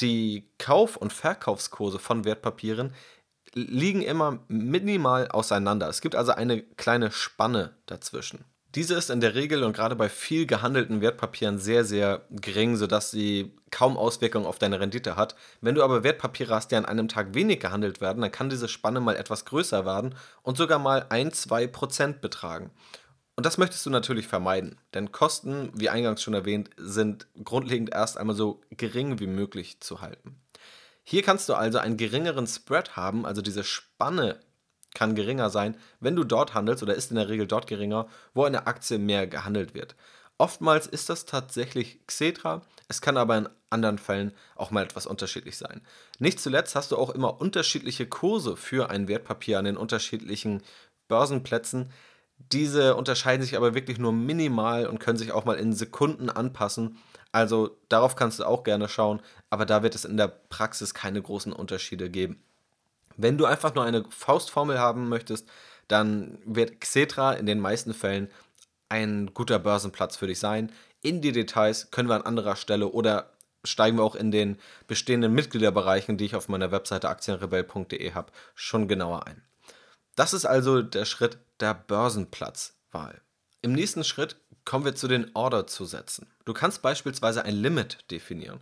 Die 0.00 0.48
Kauf- 0.58 0.96
und 0.96 1.12
Verkaufskurse 1.12 1.98
von 1.98 2.24
Wertpapieren 2.24 2.94
liegen 3.52 4.02
immer 4.02 4.40
minimal 4.48 5.28
auseinander. 5.28 5.88
Es 5.88 6.00
gibt 6.00 6.14
also 6.14 6.32
eine 6.32 6.62
kleine 6.62 7.12
Spanne 7.12 7.74
dazwischen. 7.86 8.44
Diese 8.76 8.94
ist 8.94 9.08
in 9.08 9.22
der 9.22 9.34
Regel 9.34 9.64
und 9.64 9.74
gerade 9.74 9.96
bei 9.96 10.10
viel 10.10 10.46
gehandelten 10.46 11.00
Wertpapieren 11.00 11.58
sehr, 11.58 11.82
sehr 11.86 12.26
gering, 12.30 12.76
sodass 12.76 13.10
sie 13.10 13.54
kaum 13.70 13.96
Auswirkungen 13.96 14.44
auf 14.44 14.58
deine 14.58 14.80
Rendite 14.80 15.16
hat. 15.16 15.34
Wenn 15.62 15.74
du 15.74 15.82
aber 15.82 16.04
Wertpapiere 16.04 16.54
hast, 16.54 16.70
die 16.70 16.76
an 16.76 16.84
einem 16.84 17.08
Tag 17.08 17.34
wenig 17.34 17.58
gehandelt 17.58 18.02
werden, 18.02 18.20
dann 18.20 18.30
kann 18.30 18.50
diese 18.50 18.68
Spanne 18.68 19.00
mal 19.00 19.16
etwas 19.16 19.46
größer 19.46 19.86
werden 19.86 20.14
und 20.42 20.58
sogar 20.58 20.78
mal 20.78 21.06
1-2% 21.08 22.20
betragen. 22.20 22.70
Und 23.34 23.46
das 23.46 23.56
möchtest 23.56 23.86
du 23.86 23.90
natürlich 23.90 24.28
vermeiden, 24.28 24.78
denn 24.92 25.10
Kosten, 25.10 25.70
wie 25.74 25.88
eingangs 25.88 26.22
schon 26.22 26.34
erwähnt, 26.34 26.68
sind 26.76 27.26
grundlegend 27.42 27.94
erst 27.94 28.18
einmal 28.18 28.36
so 28.36 28.60
gering 28.70 29.18
wie 29.18 29.26
möglich 29.26 29.80
zu 29.80 30.02
halten. 30.02 30.36
Hier 31.02 31.22
kannst 31.22 31.48
du 31.48 31.54
also 31.54 31.78
einen 31.78 31.96
geringeren 31.96 32.46
Spread 32.46 32.96
haben, 32.96 33.24
also 33.24 33.40
diese 33.40 33.64
Spanne 33.64 34.40
kann 34.96 35.14
geringer 35.14 35.50
sein, 35.50 35.76
wenn 36.00 36.16
du 36.16 36.24
dort 36.24 36.54
handelst 36.54 36.82
oder 36.82 36.94
ist 36.94 37.10
in 37.10 37.16
der 37.16 37.28
Regel 37.28 37.46
dort 37.46 37.66
geringer, 37.66 38.08
wo 38.32 38.44
eine 38.44 38.66
Aktie 38.66 38.98
mehr 38.98 39.26
gehandelt 39.26 39.74
wird. 39.74 39.94
Oftmals 40.38 40.86
ist 40.86 41.10
das 41.10 41.26
tatsächlich 41.26 42.00
Xetra, 42.06 42.62
es 42.88 43.02
kann 43.02 43.18
aber 43.18 43.36
in 43.36 43.48
anderen 43.68 43.98
Fällen 43.98 44.32
auch 44.54 44.70
mal 44.70 44.84
etwas 44.84 45.06
unterschiedlich 45.06 45.58
sein. 45.58 45.82
Nicht 46.18 46.40
zuletzt 46.40 46.74
hast 46.74 46.92
du 46.92 46.96
auch 46.96 47.10
immer 47.10 47.40
unterschiedliche 47.40 48.06
Kurse 48.06 48.56
für 48.56 48.88
ein 48.90 49.06
Wertpapier 49.06 49.58
an 49.58 49.66
den 49.66 49.76
unterschiedlichen 49.76 50.62
Börsenplätzen. 51.08 51.92
Diese 52.52 52.96
unterscheiden 52.96 53.42
sich 53.42 53.56
aber 53.56 53.74
wirklich 53.74 53.98
nur 53.98 54.12
minimal 54.12 54.86
und 54.86 54.98
können 54.98 55.18
sich 55.18 55.32
auch 55.32 55.44
mal 55.44 55.58
in 55.58 55.74
Sekunden 55.74 56.30
anpassen. 56.30 56.98
Also 57.32 57.76
darauf 57.90 58.16
kannst 58.16 58.38
du 58.38 58.44
auch 58.44 58.64
gerne 58.64 58.88
schauen, 58.88 59.20
aber 59.50 59.66
da 59.66 59.82
wird 59.82 59.94
es 59.94 60.06
in 60.06 60.16
der 60.16 60.28
Praxis 60.28 60.94
keine 60.94 61.20
großen 61.20 61.52
Unterschiede 61.52 62.08
geben. 62.08 62.42
Wenn 63.16 63.38
du 63.38 63.46
einfach 63.46 63.74
nur 63.74 63.84
eine 63.84 64.04
Faustformel 64.08 64.78
haben 64.78 65.08
möchtest, 65.08 65.48
dann 65.88 66.38
wird 66.44 66.80
Xetra 66.80 67.34
in 67.34 67.46
den 67.46 67.60
meisten 67.60 67.94
Fällen 67.94 68.28
ein 68.88 69.32
guter 69.34 69.58
Börsenplatz 69.58 70.16
für 70.16 70.26
dich 70.26 70.38
sein. 70.38 70.72
In 71.02 71.20
die 71.20 71.32
Details 71.32 71.90
können 71.90 72.08
wir 72.08 72.14
an 72.14 72.22
anderer 72.22 72.56
Stelle 72.56 72.88
oder 72.88 73.30
steigen 73.64 73.96
wir 73.96 74.04
auch 74.04 74.14
in 74.14 74.30
den 74.30 74.58
bestehenden 74.86 75.32
Mitgliederbereichen, 75.32 76.16
die 76.16 76.24
ich 76.24 76.36
auf 76.36 76.48
meiner 76.48 76.70
Webseite 76.70 77.08
aktienrebell.de 77.08 78.12
habe, 78.12 78.32
schon 78.54 78.88
genauer 78.88 79.26
ein. 79.26 79.42
Das 80.14 80.32
ist 80.32 80.46
also 80.46 80.82
der 80.82 81.04
Schritt 81.04 81.38
der 81.60 81.74
Börsenplatzwahl. 81.74 83.20
Im 83.62 83.72
nächsten 83.72 84.04
Schritt 84.04 84.36
kommen 84.64 84.84
wir 84.84 84.94
zu 84.94 85.08
den 85.08 85.30
Orderzusätzen. 85.34 86.28
Du 86.44 86.52
kannst 86.52 86.82
beispielsweise 86.82 87.44
ein 87.44 87.54
Limit 87.54 88.10
definieren. 88.10 88.60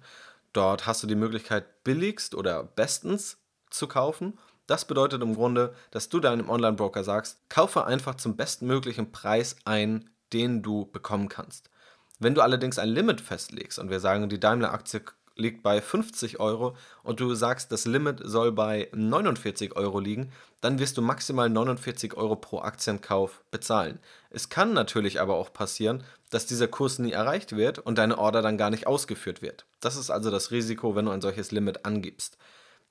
Dort 0.52 0.86
hast 0.86 1.02
du 1.02 1.06
die 1.06 1.14
Möglichkeit, 1.14 1.84
billigst 1.84 2.34
oder 2.34 2.62
bestens 2.62 3.38
zu 3.74 3.86
kaufen. 3.86 4.38
Das 4.66 4.86
bedeutet 4.86 5.22
im 5.22 5.34
Grunde, 5.34 5.74
dass 5.90 6.08
du 6.08 6.20
deinem 6.20 6.48
Online-Broker 6.48 7.04
sagst, 7.04 7.38
kaufe 7.48 7.84
einfach 7.84 8.14
zum 8.14 8.36
bestmöglichen 8.36 9.12
Preis 9.12 9.56
ein, 9.64 10.10
den 10.32 10.62
du 10.62 10.86
bekommen 10.86 11.28
kannst. 11.28 11.70
Wenn 12.18 12.34
du 12.34 12.40
allerdings 12.40 12.78
ein 12.78 12.88
Limit 12.88 13.20
festlegst 13.20 13.78
und 13.78 13.90
wir 13.90 14.00
sagen, 14.00 14.28
die 14.28 14.40
Daimler-Aktie 14.40 15.02
liegt 15.36 15.62
bei 15.62 15.80
50 15.80 16.38
Euro 16.38 16.76
und 17.02 17.20
du 17.20 17.34
sagst, 17.34 17.72
das 17.72 17.86
Limit 17.86 18.20
soll 18.22 18.52
bei 18.52 18.88
49 18.92 19.76
Euro 19.76 19.98
liegen, 19.98 20.30
dann 20.60 20.78
wirst 20.78 20.96
du 20.96 21.02
maximal 21.02 21.50
49 21.50 22.14
Euro 22.16 22.36
pro 22.36 22.60
Aktienkauf 22.60 23.42
bezahlen. 23.50 23.98
Es 24.30 24.48
kann 24.48 24.72
natürlich 24.72 25.20
aber 25.20 25.34
auch 25.34 25.52
passieren, 25.52 26.04
dass 26.30 26.46
dieser 26.46 26.68
Kurs 26.68 26.98
nie 26.98 27.12
erreicht 27.12 27.56
wird 27.56 27.80
und 27.80 27.98
deine 27.98 28.18
Order 28.18 28.42
dann 28.42 28.58
gar 28.58 28.70
nicht 28.70 28.86
ausgeführt 28.86 29.42
wird. 29.42 29.66
Das 29.80 29.96
ist 29.96 30.10
also 30.10 30.30
das 30.30 30.50
Risiko, 30.52 30.94
wenn 30.94 31.06
du 31.06 31.10
ein 31.10 31.20
solches 31.20 31.50
Limit 31.50 31.84
angibst. 31.84 32.38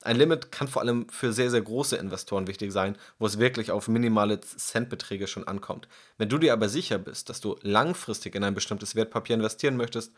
Ein 0.04 0.16
Limit 0.16 0.52
kann 0.52 0.68
vor 0.68 0.82
allem 0.82 1.08
für 1.08 1.32
sehr, 1.32 1.50
sehr 1.50 1.62
große 1.62 1.96
Investoren 1.96 2.46
wichtig 2.46 2.72
sein, 2.72 2.98
wo 3.18 3.24
es 3.24 3.38
wirklich 3.38 3.70
auf 3.70 3.88
minimale 3.88 4.38
Centbeträge 4.38 5.26
schon 5.26 5.48
ankommt. 5.48 5.88
Wenn 6.18 6.28
du 6.28 6.36
dir 6.36 6.52
aber 6.52 6.68
sicher 6.68 6.98
bist, 6.98 7.30
dass 7.30 7.40
du 7.40 7.56
langfristig 7.62 8.34
in 8.34 8.44
ein 8.44 8.54
bestimmtes 8.54 8.94
Wertpapier 8.94 9.36
investieren 9.36 9.78
möchtest 9.78 10.12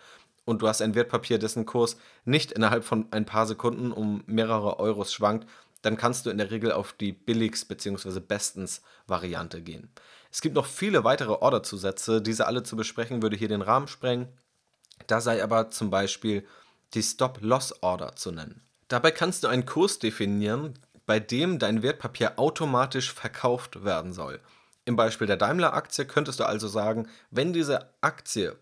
und 0.45 0.61
du 0.61 0.67
hast 0.67 0.83
ein 0.83 0.97
Wertpapier, 0.97 1.39
dessen 1.39 1.67
Kurs 1.67 1.99
nicht 2.25 2.51
innerhalb 2.51 2.83
von 2.83 3.07
ein 3.13 3.27
paar 3.27 3.47
Sekunden 3.47 3.93
um 3.93 4.25
mehrere 4.27 4.81
Euros 4.81 5.13
schwankt, 5.13 5.49
dann 5.83 5.97
kannst 5.97 6.27
du 6.27 6.31
in 6.31 6.39
der 6.39 6.51
Regel 6.51 6.73
auf 6.73 6.93
die 6.93 7.13
billigst 7.13 7.69
bzw. 7.69 8.19
bestens 8.19 8.83
Variante 9.07 9.63
gehen. 9.63 9.89
Es 10.33 10.41
gibt 10.41 10.57
noch 10.57 10.67
viele 10.67 11.05
weitere 11.05 11.31
Orderzusätze, 11.31 12.21
diese 12.21 12.49
alle 12.49 12.65
zu 12.65 12.75
besprechen 12.75 13.23
würde 13.23 13.37
hier 13.37 13.47
den 13.47 13.63
Rahmen 13.63 13.87
sprengen. 13.87 14.27
Da 15.07 15.21
sei 15.21 15.45
aber 15.45 15.71
zum 15.71 15.91
Beispiel 15.91 16.45
die 16.95 17.05
Stop-Loss-Order 17.05 18.17
zu 18.17 18.33
nennen. 18.33 18.63
Dabei 18.89 19.11
kannst 19.11 19.43
du 19.43 19.49
einen 19.49 19.67
Kurs 19.67 19.99
definieren, 19.99 20.75
bei 21.07 21.21
dem 21.21 21.59
dein 21.59 21.83
Wertpapier 21.83 22.39
automatisch 22.39 23.13
verkauft 23.13 23.85
werden 23.85 24.13
soll. 24.13 24.41
Im 24.85 24.97
Beispiel 24.97 25.27
der 25.27 25.37
Daimler-Aktie 25.37 26.05
könntest 26.05 26.41
du 26.41 26.45
also 26.45 26.69
sagen, 26.69 27.09
wenn 27.31 27.53
diese 27.53 27.91
Aktie 28.01 28.57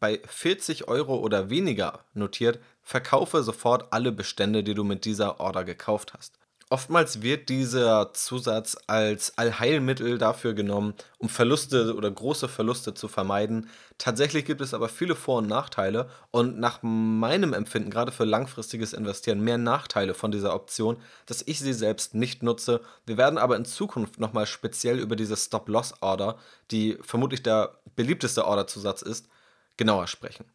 bei 0.00 0.20
40 0.26 0.88
Euro 0.88 1.16
oder 1.16 1.50
weniger 1.50 2.00
notiert, 2.14 2.58
verkaufe 2.82 3.42
sofort 3.42 3.92
alle 3.92 4.12
Bestände, 4.12 4.62
die 4.62 4.74
du 4.74 4.84
mit 4.84 5.04
dieser 5.04 5.40
Order 5.40 5.64
gekauft 5.64 6.14
hast. 6.14 6.38
Oftmals 6.68 7.22
wird 7.22 7.48
dieser 7.48 8.12
Zusatz 8.12 8.76
als 8.88 9.38
Allheilmittel 9.38 10.18
dafür 10.18 10.52
genommen, 10.52 10.94
um 11.18 11.28
Verluste 11.28 11.94
oder 11.94 12.10
große 12.10 12.48
Verluste 12.48 12.92
zu 12.92 13.06
vermeiden. 13.06 13.70
Tatsächlich 13.98 14.44
gibt 14.46 14.60
es 14.60 14.74
aber 14.74 14.88
viele 14.88 15.14
Vor- 15.14 15.38
und 15.38 15.46
Nachteile 15.46 16.10
und 16.32 16.58
nach 16.58 16.80
meinem 16.82 17.52
Empfinden, 17.52 17.90
gerade 17.90 18.10
für 18.10 18.24
langfristiges 18.24 18.94
Investieren, 18.94 19.42
mehr 19.42 19.58
Nachteile 19.58 20.12
von 20.12 20.32
dieser 20.32 20.54
Option, 20.54 20.96
dass 21.26 21.42
ich 21.46 21.60
sie 21.60 21.72
selbst 21.72 22.16
nicht 22.16 22.42
nutze. 22.42 22.80
Wir 23.06 23.16
werden 23.16 23.38
aber 23.38 23.54
in 23.54 23.64
Zukunft 23.64 24.18
nochmal 24.18 24.46
speziell 24.46 24.98
über 24.98 25.14
diese 25.14 25.36
Stop-Loss-Order, 25.36 26.36
die 26.72 26.98
vermutlich 27.00 27.44
der 27.44 27.78
beliebteste 27.94 28.44
Orderzusatz 28.44 29.02
ist, 29.02 29.28
genauer 29.76 30.08
sprechen. 30.08 30.46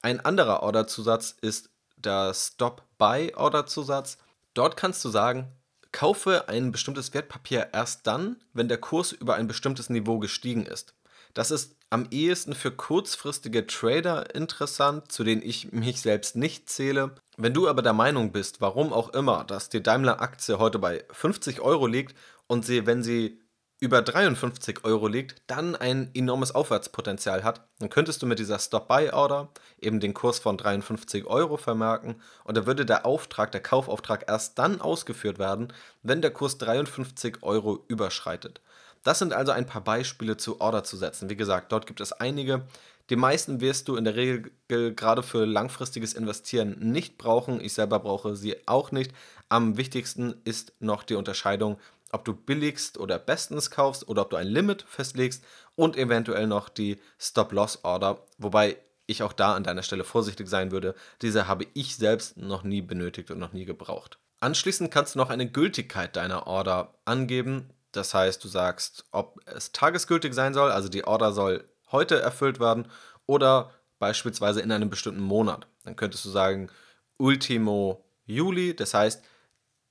Ein 0.00 0.18
anderer 0.18 0.64
Orderzusatz 0.64 1.36
ist 1.40 1.70
der 1.96 2.34
Stop-Buy-Orderzusatz. 2.34 4.18
Dort 4.54 4.76
kannst 4.76 5.04
du 5.04 5.08
sagen, 5.08 5.52
kaufe 5.92 6.48
ein 6.48 6.72
bestimmtes 6.72 7.12
Wertpapier 7.14 7.68
erst 7.72 8.06
dann, 8.06 8.36
wenn 8.52 8.68
der 8.68 8.78
Kurs 8.78 9.12
über 9.12 9.34
ein 9.34 9.46
bestimmtes 9.46 9.90
Niveau 9.90 10.18
gestiegen 10.18 10.66
ist. 10.66 10.94
Das 11.34 11.50
ist 11.50 11.76
am 11.90 12.06
ehesten 12.10 12.54
für 12.54 12.70
kurzfristige 12.70 13.66
Trader 13.66 14.34
interessant, 14.34 15.12
zu 15.12 15.24
denen 15.24 15.42
ich 15.42 15.72
mich 15.72 16.00
selbst 16.00 16.36
nicht 16.36 16.68
zähle. 16.68 17.14
Wenn 17.36 17.54
du 17.54 17.68
aber 17.68 17.82
der 17.82 17.92
Meinung 17.92 18.32
bist, 18.32 18.60
warum 18.60 18.92
auch 18.92 19.10
immer, 19.10 19.44
dass 19.44 19.68
die 19.68 19.82
Daimler-Aktie 19.82 20.58
heute 20.58 20.78
bei 20.78 21.04
50 21.10 21.60
Euro 21.60 21.86
liegt 21.86 22.16
und 22.46 22.64
sie, 22.64 22.86
wenn 22.86 23.02
sie 23.02 23.41
über 23.82 24.00
53 24.00 24.84
Euro 24.84 25.08
liegt, 25.08 25.42
dann 25.48 25.74
ein 25.74 26.08
enormes 26.14 26.54
Aufwärtspotenzial 26.54 27.42
hat, 27.42 27.66
dann 27.80 27.90
könntest 27.90 28.22
du 28.22 28.26
mit 28.26 28.38
dieser 28.38 28.60
Stop-Buy-Order 28.60 29.48
eben 29.80 29.98
den 29.98 30.14
Kurs 30.14 30.38
von 30.38 30.56
53 30.56 31.26
Euro 31.26 31.56
vermerken 31.56 32.14
und 32.44 32.56
da 32.56 32.64
würde 32.64 32.86
der 32.86 33.04
Auftrag, 33.04 33.50
der 33.50 33.60
Kaufauftrag 33.60 34.28
erst 34.28 34.56
dann 34.60 34.80
ausgeführt 34.80 35.40
werden, 35.40 35.72
wenn 36.04 36.22
der 36.22 36.30
Kurs 36.30 36.58
53 36.58 37.42
Euro 37.42 37.84
überschreitet. 37.88 38.60
Das 39.02 39.18
sind 39.18 39.32
also 39.32 39.50
ein 39.50 39.66
paar 39.66 39.82
Beispiele 39.82 40.36
zu 40.36 40.60
Order 40.60 40.84
zu 40.84 40.96
setzen. 40.96 41.28
Wie 41.28 41.36
gesagt, 41.36 41.72
dort 41.72 41.88
gibt 41.88 42.00
es 42.00 42.12
einige. 42.12 42.62
Die 43.10 43.16
meisten 43.16 43.60
wirst 43.60 43.88
du 43.88 43.96
in 43.96 44.04
der 44.04 44.14
Regel 44.14 44.52
gerade 44.94 45.24
für 45.24 45.44
langfristiges 45.44 46.14
Investieren 46.14 46.76
nicht 46.78 47.18
brauchen. 47.18 47.60
Ich 47.60 47.74
selber 47.74 47.98
brauche 47.98 48.36
sie 48.36 48.56
auch 48.68 48.92
nicht. 48.92 49.12
Am 49.48 49.76
wichtigsten 49.76 50.36
ist 50.44 50.72
noch 50.78 51.02
die 51.02 51.16
Unterscheidung 51.16 51.78
ob 52.12 52.24
du 52.24 52.34
billigst 52.34 52.98
oder 52.98 53.18
bestens 53.18 53.70
kaufst 53.70 54.08
oder 54.08 54.22
ob 54.22 54.30
du 54.30 54.36
ein 54.36 54.46
Limit 54.46 54.82
festlegst 54.82 55.44
und 55.74 55.96
eventuell 55.96 56.46
noch 56.46 56.68
die 56.68 57.00
Stop-Loss-Order, 57.18 58.24
wobei 58.38 58.76
ich 59.06 59.22
auch 59.22 59.32
da 59.32 59.54
an 59.54 59.64
deiner 59.64 59.82
Stelle 59.82 60.04
vorsichtig 60.04 60.48
sein 60.48 60.70
würde. 60.70 60.94
Diese 61.22 61.48
habe 61.48 61.66
ich 61.74 61.96
selbst 61.96 62.36
noch 62.36 62.62
nie 62.62 62.82
benötigt 62.82 63.30
und 63.30 63.38
noch 63.38 63.52
nie 63.52 63.64
gebraucht. 63.64 64.18
Anschließend 64.40 64.90
kannst 64.90 65.14
du 65.14 65.18
noch 65.18 65.30
eine 65.30 65.50
Gültigkeit 65.50 66.16
deiner 66.16 66.46
Order 66.46 66.94
angeben. 67.04 67.70
Das 67.92 68.14
heißt, 68.14 68.42
du 68.42 68.48
sagst, 68.48 69.04
ob 69.10 69.40
es 69.46 69.72
tagesgültig 69.72 70.34
sein 70.34 70.54
soll, 70.54 70.70
also 70.70 70.88
die 70.88 71.04
Order 71.04 71.32
soll 71.32 71.64
heute 71.90 72.20
erfüllt 72.20 72.58
werden 72.58 72.88
oder 73.26 73.72
beispielsweise 73.98 74.60
in 74.60 74.72
einem 74.72 74.90
bestimmten 74.90 75.22
Monat. 75.22 75.66
Dann 75.84 75.96
könntest 75.96 76.24
du 76.24 76.30
sagen, 76.30 76.70
Ultimo 77.18 78.04
Juli, 78.24 78.74
das 78.74 78.94
heißt, 78.94 79.22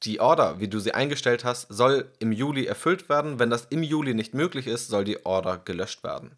die 0.03 0.19
Order, 0.19 0.59
wie 0.59 0.67
du 0.67 0.79
sie 0.79 0.93
eingestellt 0.93 1.43
hast, 1.43 1.67
soll 1.69 2.11
im 2.19 2.31
Juli 2.31 2.65
erfüllt 2.65 3.09
werden. 3.09 3.39
Wenn 3.39 3.49
das 3.49 3.67
im 3.69 3.83
Juli 3.83 4.13
nicht 4.13 4.33
möglich 4.33 4.67
ist, 4.67 4.87
soll 4.87 5.03
die 5.03 5.25
Order 5.25 5.59
gelöscht 5.63 6.03
werden. 6.03 6.31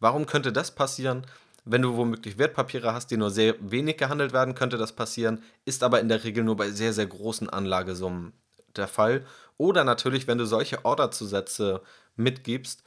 Warum 0.00 0.26
könnte 0.26 0.52
das 0.52 0.70
passieren? 0.74 1.26
Wenn 1.64 1.82
du 1.82 1.96
womöglich 1.96 2.38
Wertpapiere 2.38 2.92
hast, 2.92 3.10
die 3.10 3.16
nur 3.16 3.30
sehr 3.30 3.54
wenig 3.60 3.96
gehandelt 3.96 4.32
werden, 4.32 4.54
könnte 4.54 4.76
das 4.76 4.92
passieren, 4.92 5.42
ist 5.64 5.82
aber 5.82 6.00
in 6.00 6.08
der 6.08 6.22
Regel 6.22 6.44
nur 6.44 6.56
bei 6.56 6.70
sehr, 6.70 6.92
sehr 6.92 7.06
großen 7.06 7.50
Anlagesummen 7.50 8.32
der 8.76 8.86
Fall. 8.86 9.24
Oder 9.56 9.84
natürlich, 9.84 10.28
wenn 10.28 10.38
du 10.38 10.44
solche 10.44 10.84
Orderzusätze 10.84 11.80
mitgibst, 12.14 12.84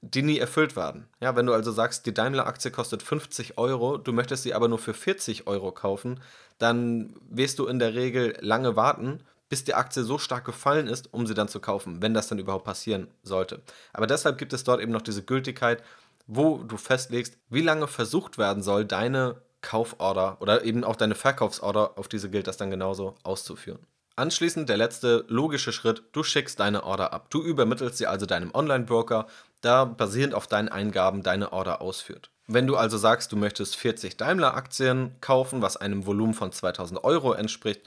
die 0.00 0.22
nie 0.22 0.38
erfüllt 0.38 0.76
werden. 0.76 1.08
Ja, 1.20 1.36
wenn 1.36 1.46
du 1.46 1.52
also 1.52 1.70
sagst, 1.70 2.06
die 2.06 2.14
Daimler-Aktie 2.14 2.70
kostet 2.70 3.02
50 3.02 3.58
Euro, 3.58 3.98
du 3.98 4.12
möchtest 4.12 4.42
sie 4.42 4.54
aber 4.54 4.68
nur 4.68 4.78
für 4.78 4.94
40 4.94 5.46
Euro 5.46 5.70
kaufen, 5.70 6.20
dann 6.58 7.14
wirst 7.28 7.58
du 7.58 7.66
in 7.66 7.78
der 7.78 7.94
Regel 7.94 8.36
lange 8.40 8.74
warten, 8.76 9.20
bis 9.52 9.64
die 9.64 9.74
Aktie 9.74 10.02
so 10.02 10.16
stark 10.16 10.46
gefallen 10.46 10.86
ist, 10.86 11.12
um 11.12 11.26
sie 11.26 11.34
dann 11.34 11.46
zu 11.46 11.60
kaufen, 11.60 12.00
wenn 12.00 12.14
das 12.14 12.26
dann 12.26 12.38
überhaupt 12.38 12.64
passieren 12.64 13.08
sollte. 13.22 13.60
Aber 13.92 14.06
deshalb 14.06 14.38
gibt 14.38 14.54
es 14.54 14.64
dort 14.64 14.80
eben 14.80 14.92
noch 14.92 15.02
diese 15.02 15.22
Gültigkeit, 15.22 15.82
wo 16.26 16.62
du 16.62 16.78
festlegst, 16.78 17.36
wie 17.50 17.60
lange 17.60 17.86
versucht 17.86 18.38
werden 18.38 18.62
soll, 18.62 18.86
deine 18.86 19.42
Kauforder 19.60 20.38
oder 20.40 20.64
eben 20.64 20.84
auch 20.84 20.96
deine 20.96 21.14
Verkaufsorder, 21.14 21.98
auf 21.98 22.08
diese 22.08 22.30
gilt 22.30 22.46
das 22.46 22.56
dann 22.56 22.70
genauso, 22.70 23.14
auszuführen. 23.24 23.80
Anschließend 24.16 24.70
der 24.70 24.78
letzte 24.78 25.26
logische 25.28 25.72
Schritt, 25.72 26.02
du 26.12 26.22
schickst 26.22 26.58
deine 26.58 26.84
Order 26.84 27.12
ab. 27.12 27.26
Du 27.28 27.42
übermittelst 27.42 27.98
sie 27.98 28.06
also 28.06 28.24
deinem 28.24 28.54
Online-Broker, 28.54 29.26
der 29.62 29.84
basierend 29.84 30.32
auf 30.32 30.46
deinen 30.46 30.70
Eingaben 30.70 31.22
deine 31.22 31.52
Order 31.52 31.82
ausführt. 31.82 32.30
Wenn 32.46 32.66
du 32.66 32.78
also 32.78 32.96
sagst, 32.96 33.30
du 33.32 33.36
möchtest 33.36 33.76
40 33.76 34.16
Daimler-Aktien 34.16 35.16
kaufen, 35.20 35.60
was 35.60 35.76
einem 35.76 36.06
Volumen 36.06 36.32
von 36.32 36.52
2000 36.52 37.04
Euro 37.04 37.34
entspricht, 37.34 37.82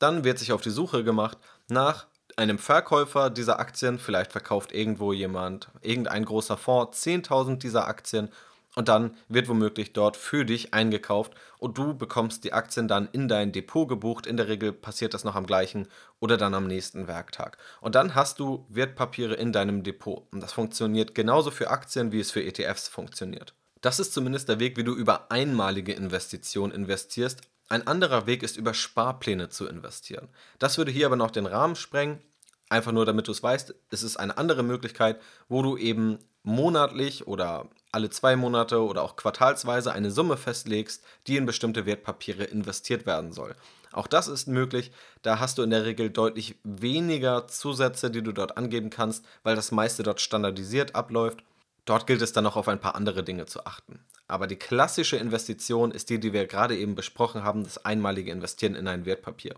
dann 0.00 0.24
wird 0.24 0.38
sich 0.38 0.52
auf 0.52 0.60
die 0.60 0.70
Suche 0.70 1.04
gemacht 1.04 1.38
nach 1.68 2.06
einem 2.36 2.58
Verkäufer 2.58 3.30
dieser 3.30 3.60
Aktien. 3.60 3.98
Vielleicht 3.98 4.32
verkauft 4.32 4.72
irgendwo 4.72 5.12
jemand, 5.12 5.70
irgendein 5.82 6.24
großer 6.24 6.56
Fonds 6.56 7.06
10.000 7.06 7.58
dieser 7.58 7.86
Aktien 7.86 8.30
und 8.76 8.88
dann 8.88 9.16
wird 9.28 9.48
womöglich 9.48 9.92
dort 9.92 10.16
für 10.16 10.44
dich 10.44 10.72
eingekauft 10.72 11.34
und 11.58 11.76
du 11.76 11.94
bekommst 11.94 12.44
die 12.44 12.52
Aktien 12.52 12.86
dann 12.86 13.08
in 13.10 13.26
dein 13.26 13.50
Depot 13.50 13.88
gebucht. 13.88 14.26
In 14.26 14.36
der 14.36 14.48
Regel 14.48 14.72
passiert 14.72 15.12
das 15.12 15.24
noch 15.24 15.34
am 15.34 15.46
gleichen 15.46 15.88
oder 16.20 16.36
dann 16.36 16.54
am 16.54 16.66
nächsten 16.66 17.08
Werktag. 17.08 17.58
Und 17.80 17.96
dann 17.96 18.14
hast 18.14 18.38
du 18.38 18.64
Wertpapiere 18.68 19.34
in 19.34 19.52
deinem 19.52 19.82
Depot. 19.82 20.26
Und 20.32 20.40
das 20.40 20.52
funktioniert 20.52 21.14
genauso 21.16 21.50
für 21.50 21.70
Aktien, 21.70 22.12
wie 22.12 22.20
es 22.20 22.30
für 22.30 22.44
ETFs 22.44 22.86
funktioniert. 22.86 23.54
Das 23.80 23.98
ist 23.98 24.12
zumindest 24.12 24.48
der 24.48 24.60
Weg, 24.60 24.76
wie 24.76 24.84
du 24.84 24.94
über 24.94 25.32
einmalige 25.32 25.92
Investitionen 25.92 26.72
investierst, 26.72 27.40
ein 27.70 27.86
anderer 27.86 28.26
Weg 28.26 28.42
ist, 28.42 28.56
über 28.56 28.74
Sparpläne 28.74 29.48
zu 29.48 29.66
investieren. 29.66 30.28
Das 30.58 30.76
würde 30.76 30.90
hier 30.90 31.06
aber 31.06 31.16
noch 31.16 31.30
den 31.30 31.46
Rahmen 31.46 31.76
sprengen. 31.76 32.20
Einfach 32.68 32.92
nur, 32.92 33.06
damit 33.06 33.28
du 33.28 33.32
es 33.32 33.42
weißt, 33.42 33.74
es 33.90 34.02
ist 34.02 34.16
eine 34.16 34.38
andere 34.38 34.62
Möglichkeit, 34.62 35.20
wo 35.48 35.62
du 35.62 35.76
eben 35.76 36.18
monatlich 36.42 37.26
oder 37.26 37.68
alle 37.92 38.10
zwei 38.10 38.36
Monate 38.36 38.82
oder 38.82 39.02
auch 39.02 39.16
quartalsweise 39.16 39.92
eine 39.92 40.10
Summe 40.10 40.36
festlegst, 40.36 41.04
die 41.26 41.36
in 41.36 41.46
bestimmte 41.46 41.86
Wertpapiere 41.86 42.44
investiert 42.44 43.06
werden 43.06 43.32
soll. 43.32 43.54
Auch 43.92 44.06
das 44.06 44.28
ist 44.28 44.46
möglich. 44.46 44.92
Da 45.22 45.40
hast 45.40 45.58
du 45.58 45.62
in 45.62 45.70
der 45.70 45.84
Regel 45.84 46.10
deutlich 46.10 46.56
weniger 46.62 47.48
Zusätze, 47.48 48.10
die 48.10 48.22
du 48.22 48.32
dort 48.32 48.56
angeben 48.56 48.90
kannst, 48.90 49.24
weil 49.42 49.56
das 49.56 49.72
meiste 49.72 50.02
dort 50.02 50.20
standardisiert 50.20 50.94
abläuft. 50.94 51.42
Dort 51.84 52.06
gilt 52.06 52.22
es 52.22 52.32
dann 52.32 52.44
noch 52.44 52.56
auf 52.56 52.68
ein 52.68 52.80
paar 52.80 52.94
andere 52.94 53.24
Dinge 53.24 53.46
zu 53.46 53.66
achten. 53.66 53.98
Aber 54.30 54.46
die 54.46 54.56
klassische 54.56 55.16
Investition 55.16 55.90
ist 55.90 56.10
die, 56.10 56.20
die 56.20 56.32
wir 56.32 56.46
gerade 56.46 56.76
eben 56.76 56.94
besprochen 56.94 57.44
haben, 57.44 57.64
das 57.64 57.84
einmalige 57.84 58.30
Investieren 58.30 58.74
in 58.74 58.88
ein 58.88 59.04
Wertpapier. 59.04 59.54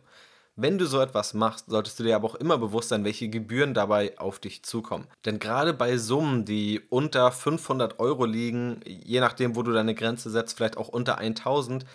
Wenn 0.55 0.77
du 0.77 0.87
so 0.87 1.01
etwas 1.01 1.33
machst, 1.33 1.67
solltest 1.69 1.99
du 1.99 2.03
dir 2.03 2.15
aber 2.15 2.29
auch 2.29 2.35
immer 2.35 2.59
bewusst 2.59 2.91
sein, 2.91 3.05
welche 3.05 3.29
Gebühren 3.31 3.73
dabei 3.73 4.19
auf 4.19 4.39
dich 4.39 4.63
zukommen. 4.63 5.07
Denn 5.25 5.39
gerade 5.39 5.73
bei 5.73 5.97
Summen, 5.97 6.45
die 6.45 6.81
unter 6.91 7.33
500 7.33 7.99
Euro 8.01 8.27
liegen, 8.27 8.81
je 8.85 9.21
nachdem, 9.21 9.57
wo 9.57 9.63
du 9.63 9.73
deine 9.73 9.95
Grenze 9.95 10.31
setzt, 10.31 10.57
vielleicht 10.57 10.77
auch 10.77 10.89
unter 10.89 11.17
1000, 11.17 11.87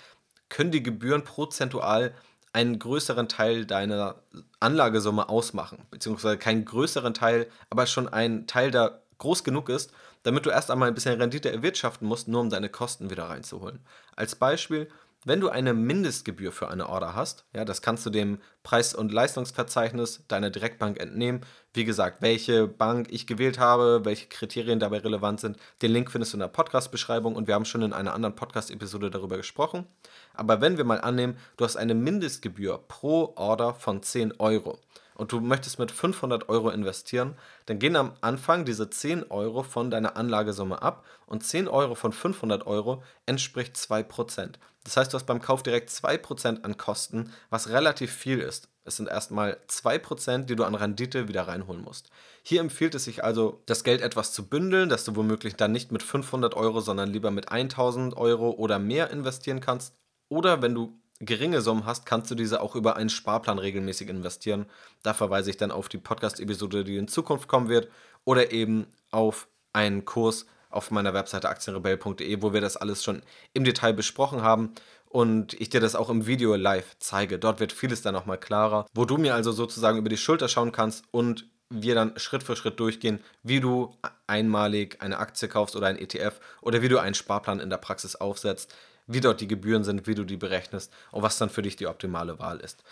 können 0.50 0.72
die 0.72 0.82
Gebühren 0.82 1.24
prozentual 1.24 2.16
einen 2.52 2.80
größeren 2.80 3.30
Teil 3.30 3.66
deiner 3.66 4.16
Anlagesumme 4.60 5.30
ausmachen. 5.30 5.86
Beziehungsweise 5.92 6.40
keinen 6.40 6.66
größeren 6.66 7.14
Teil, 7.14 7.48
aber 7.70 7.86
schon 7.86 8.08
einen 8.08 8.48
Teil, 8.48 8.72
der 8.72 9.04
groß 9.18 9.44
genug 9.44 9.70
ist, 9.70 9.92
damit 10.24 10.46
du 10.46 10.50
erst 10.50 10.72
einmal 10.72 10.88
ein 10.88 10.96
bisschen 10.96 11.20
Rendite 11.20 11.52
erwirtschaften 11.52 12.08
musst, 12.08 12.28
nur 12.28 12.42
um 12.42 12.50
deine 12.50 12.70
Kosten 12.70 13.10
wieder 13.10 13.26
reinzuholen. 13.26 13.80
Als 14.16 14.36
Beispiel, 14.36 14.90
wenn 15.26 15.42
du 15.42 15.50
eine 15.50 15.74
Mindestgebühr 15.74 16.52
für 16.52 16.70
eine 16.70 16.88
Order 16.88 17.14
hast, 17.16 17.44
ja, 17.54 17.66
das 17.66 17.82
kannst 17.82 18.06
du 18.06 18.10
dem 18.10 18.40
Preis- 18.64 18.94
und 18.94 19.12
Leistungsverzeichnis 19.12 20.24
deiner 20.28 20.50
Direktbank 20.50 21.02
entnehmen. 21.02 21.42
Wie 21.74 21.86
gesagt, 21.86 22.22
welche 22.22 22.68
Bank 22.68 23.08
ich 23.10 23.28
gewählt 23.28 23.60
habe, 23.60 24.06
welche 24.06 24.28
Kriterien 24.28 24.80
dabei 24.80 25.00
relevant 25.00 25.42
sind. 25.42 25.58
Den 25.82 25.92
Link 25.92 26.12
findest 26.12 26.32
du 26.32 26.38
in 26.38 26.42
der 26.42 26.48
Podcast-Beschreibung 26.48 27.36
und 27.36 27.48
wir 27.48 27.56
haben 27.56 27.66
schon 27.66 27.82
in 27.82 27.94
einer 27.94 28.14
anderen 28.14 28.36
Podcast-Episode 28.36 29.10
darüber 29.10 29.38
gesprochen. 29.38 29.86
Aber 30.34 30.62
wenn 30.62 30.78
wir 30.78 30.86
mal 30.86 31.02
annehmen, 31.02 31.38
du 31.58 31.66
hast 31.66 31.76
eine 31.76 31.94
Mindestgebühr 31.94 32.78
pro 32.88 33.34
Order 33.36 33.74
von 33.74 34.04
10 34.04 34.40
Euro 34.40 34.80
und 35.18 35.32
du 35.32 35.40
möchtest 35.40 35.80
mit 35.80 35.92
500 35.92 36.48
Euro 36.48 36.70
investieren, 36.70 37.36
dann 37.66 37.80
gehen 37.80 37.96
am 37.96 38.14
Anfang 38.22 38.66
diese 38.66 38.90
10 38.90 39.32
Euro 39.32 39.64
von 39.64 39.90
deiner 39.92 40.16
Anlagesumme 40.16 40.82
ab 40.82 41.04
und 41.26 41.44
10 41.44 41.68
Euro 41.68 41.96
von 41.96 42.14
500 42.14 42.66
Euro 42.68 43.04
entspricht 43.26 43.76
2%. 43.76 44.54
Das 44.84 44.96
heißt, 44.96 45.12
du 45.12 45.16
hast 45.16 45.26
beim 45.26 45.42
Kauf 45.42 45.64
direkt 45.64 45.90
2% 45.90 46.64
an 46.64 46.78
Kosten, 46.78 47.34
was 47.50 47.70
relativ 47.70 48.14
viel 48.14 48.40
ist. 48.40 48.70
Es 48.86 48.96
sind 48.96 49.10
erstmal 49.10 49.58
2%, 49.68 50.46
die 50.46 50.56
du 50.56 50.64
an 50.64 50.76
Rendite 50.76 51.28
wieder 51.28 51.46
reinholen 51.46 51.84
musst. 51.84 52.10
Hier 52.42 52.62
empfiehlt 52.62 52.96
es 52.96 53.04
sich 53.04 53.22
also, 53.22 53.62
das 53.66 53.84
Geld 53.84 54.02
etwas 54.02 54.32
zu 54.32 54.48
bündeln, 54.48 54.88
dass 54.88 55.04
du 55.04 55.18
womöglich 55.18 55.58
dann 55.58 55.74
nicht 55.74 55.92
mit 55.92 56.04
500 56.04 56.54
Euro, 56.54 56.80
sondern 56.80 57.12
lieber 57.12 57.32
mit 57.32 57.52
1000 57.52 58.16
Euro 58.16 58.52
oder 58.52 58.80
mehr 58.80 59.10
investieren 59.10 59.60
kannst. 59.60 59.94
Oder 60.30 60.62
wenn 60.62 60.74
du 60.74 60.98
geringe 61.20 61.62
Summen 61.62 61.86
hast, 61.86 62.06
kannst 62.06 62.30
du 62.32 62.36
diese 62.36 62.62
auch 62.62 62.76
über 62.76 62.96
einen 62.96 63.10
Sparplan 63.10 63.60
regelmäßig 63.60 64.10
investieren. 64.10 64.66
Da 65.04 65.14
verweise 65.14 65.50
ich 65.50 65.58
dann 65.58 65.72
auf 65.72 65.90
die 65.90 65.98
Podcast-Episode, 65.98 66.84
die 66.84 66.98
in 66.98 67.08
Zukunft 67.08 67.48
kommen 67.48 67.70
wird, 67.70 67.90
oder 68.24 68.52
eben 68.52 68.88
auf 69.12 69.48
einen 69.74 70.06
Kurs 70.06 70.46
auf 70.70 70.92
meiner 70.92 71.14
Webseite 71.14 71.50
aktienrebell.de, 71.50 72.42
wo 72.42 72.54
wir 72.54 72.62
das 72.62 72.78
alles 72.78 73.04
schon 73.04 73.22
im 73.54 73.64
Detail 73.64 73.94
besprochen 73.94 74.42
haben 74.42 74.74
und 75.10 75.54
ich 75.54 75.70
dir 75.70 75.80
das 75.80 75.96
auch 75.96 76.10
im 76.10 76.28
Video 76.28 76.56
live 76.56 76.96
zeige. 77.00 77.40
Dort 77.40 77.60
wird 77.60 77.72
vieles 77.72 78.02
dann 78.02 78.14
nochmal 78.14 78.38
klarer, 78.38 78.86
wo 78.94 79.06
du 79.06 79.18
mir 79.18 79.34
also 79.34 79.52
sozusagen 79.52 79.98
über 79.98 80.10
die 80.10 80.18
Schulter 80.18 80.50
schauen 80.50 80.72
kannst 80.72 81.06
und 81.12 81.48
wir 81.70 81.96
dann 81.96 82.18
Schritt 82.18 82.44
für 82.44 82.56
Schritt 82.56 82.80
durchgehen, 82.80 83.20
wie 83.44 83.60
du 83.60 83.96
einmalig 84.26 85.02
eine 85.02 85.18
Aktie 85.18 85.48
kaufst 85.48 85.76
oder 85.76 85.88
ein 85.88 85.98
ETF 85.98 86.40
oder 86.62 86.82
wie 86.82 86.90
du 86.90 87.00
einen 87.00 87.16
Sparplan 87.16 87.60
in 87.60 87.70
der 87.70 87.78
Praxis 87.78 88.16
aufsetzt 88.16 88.74
wie 89.08 89.22
dort 89.22 89.42
die 89.42 89.48
Gebühren 89.48 89.84
sind, 89.84 90.06
wie 90.06 90.16
du 90.16 90.24
die 90.24 90.38
berechnest 90.38 90.94
und 91.12 91.24
was 91.24 91.38
dann 91.38 91.50
für 91.50 91.62
dich 91.62 91.76
die 91.76 91.88
optimale 91.88 92.40
Wahl 92.40 92.60
ist. 92.60 92.84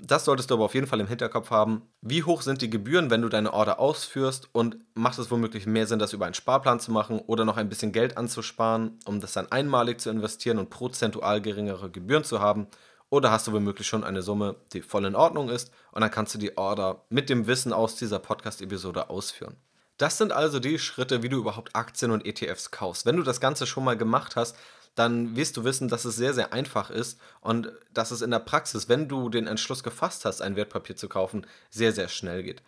Das 0.00 0.24
solltest 0.24 0.50
du 0.50 0.54
aber 0.54 0.64
auf 0.64 0.74
jeden 0.74 0.86
Fall 0.86 1.00
im 1.00 1.08
Hinterkopf 1.08 1.50
haben. 1.50 1.82
Wie 2.02 2.22
hoch 2.22 2.42
sind 2.42 2.62
die 2.62 2.70
Gebühren, 2.70 3.10
wenn 3.10 3.22
du 3.22 3.28
deine 3.28 3.52
Order 3.52 3.80
ausführst 3.80 4.48
und 4.52 4.76
macht 4.94 5.18
es 5.18 5.32
womöglich 5.32 5.66
mehr 5.66 5.88
Sinn, 5.88 5.98
das 5.98 6.12
über 6.12 6.24
einen 6.24 6.34
Sparplan 6.34 6.78
zu 6.78 6.92
machen 6.92 7.18
oder 7.18 7.44
noch 7.44 7.56
ein 7.56 7.68
bisschen 7.68 7.90
Geld 7.90 8.16
anzusparen, 8.16 9.00
um 9.06 9.20
das 9.20 9.32
dann 9.32 9.50
einmalig 9.50 10.00
zu 10.00 10.08
investieren 10.08 10.58
und 10.58 10.70
prozentual 10.70 11.42
geringere 11.42 11.90
Gebühren 11.90 12.22
zu 12.22 12.40
haben? 12.40 12.68
Oder 13.10 13.32
hast 13.32 13.48
du 13.48 13.52
womöglich 13.52 13.88
schon 13.88 14.04
eine 14.04 14.22
Summe, 14.22 14.54
die 14.72 14.82
voll 14.82 15.04
in 15.04 15.16
Ordnung 15.16 15.48
ist 15.48 15.72
und 15.90 16.02
dann 16.02 16.12
kannst 16.12 16.32
du 16.34 16.38
die 16.38 16.56
Order 16.56 17.02
mit 17.08 17.28
dem 17.28 17.48
Wissen 17.48 17.72
aus 17.72 17.96
dieser 17.96 18.20
Podcast-Episode 18.20 19.10
ausführen. 19.10 19.56
Das 19.96 20.16
sind 20.16 20.32
also 20.32 20.60
die 20.60 20.78
Schritte, 20.78 21.24
wie 21.24 21.28
du 21.28 21.38
überhaupt 21.38 21.74
Aktien 21.74 22.12
und 22.12 22.24
ETFs 22.24 22.70
kaufst. 22.70 23.04
Wenn 23.04 23.16
du 23.16 23.24
das 23.24 23.40
Ganze 23.40 23.66
schon 23.66 23.82
mal 23.82 23.96
gemacht 23.96 24.36
hast, 24.36 24.56
dann 24.98 25.36
wirst 25.36 25.56
du 25.56 25.64
wissen, 25.64 25.88
dass 25.88 26.04
es 26.04 26.16
sehr, 26.16 26.34
sehr 26.34 26.52
einfach 26.52 26.90
ist 26.90 27.20
und 27.40 27.72
dass 27.92 28.10
es 28.10 28.22
in 28.22 28.30
der 28.30 28.40
Praxis, 28.40 28.88
wenn 28.88 29.08
du 29.08 29.28
den 29.28 29.46
Entschluss 29.46 29.82
gefasst 29.82 30.24
hast, 30.24 30.42
ein 30.42 30.56
Wertpapier 30.56 30.96
zu 30.96 31.08
kaufen, 31.08 31.46
sehr, 31.70 31.92
sehr 31.92 32.08
schnell 32.08 32.42
geht. 32.42 32.62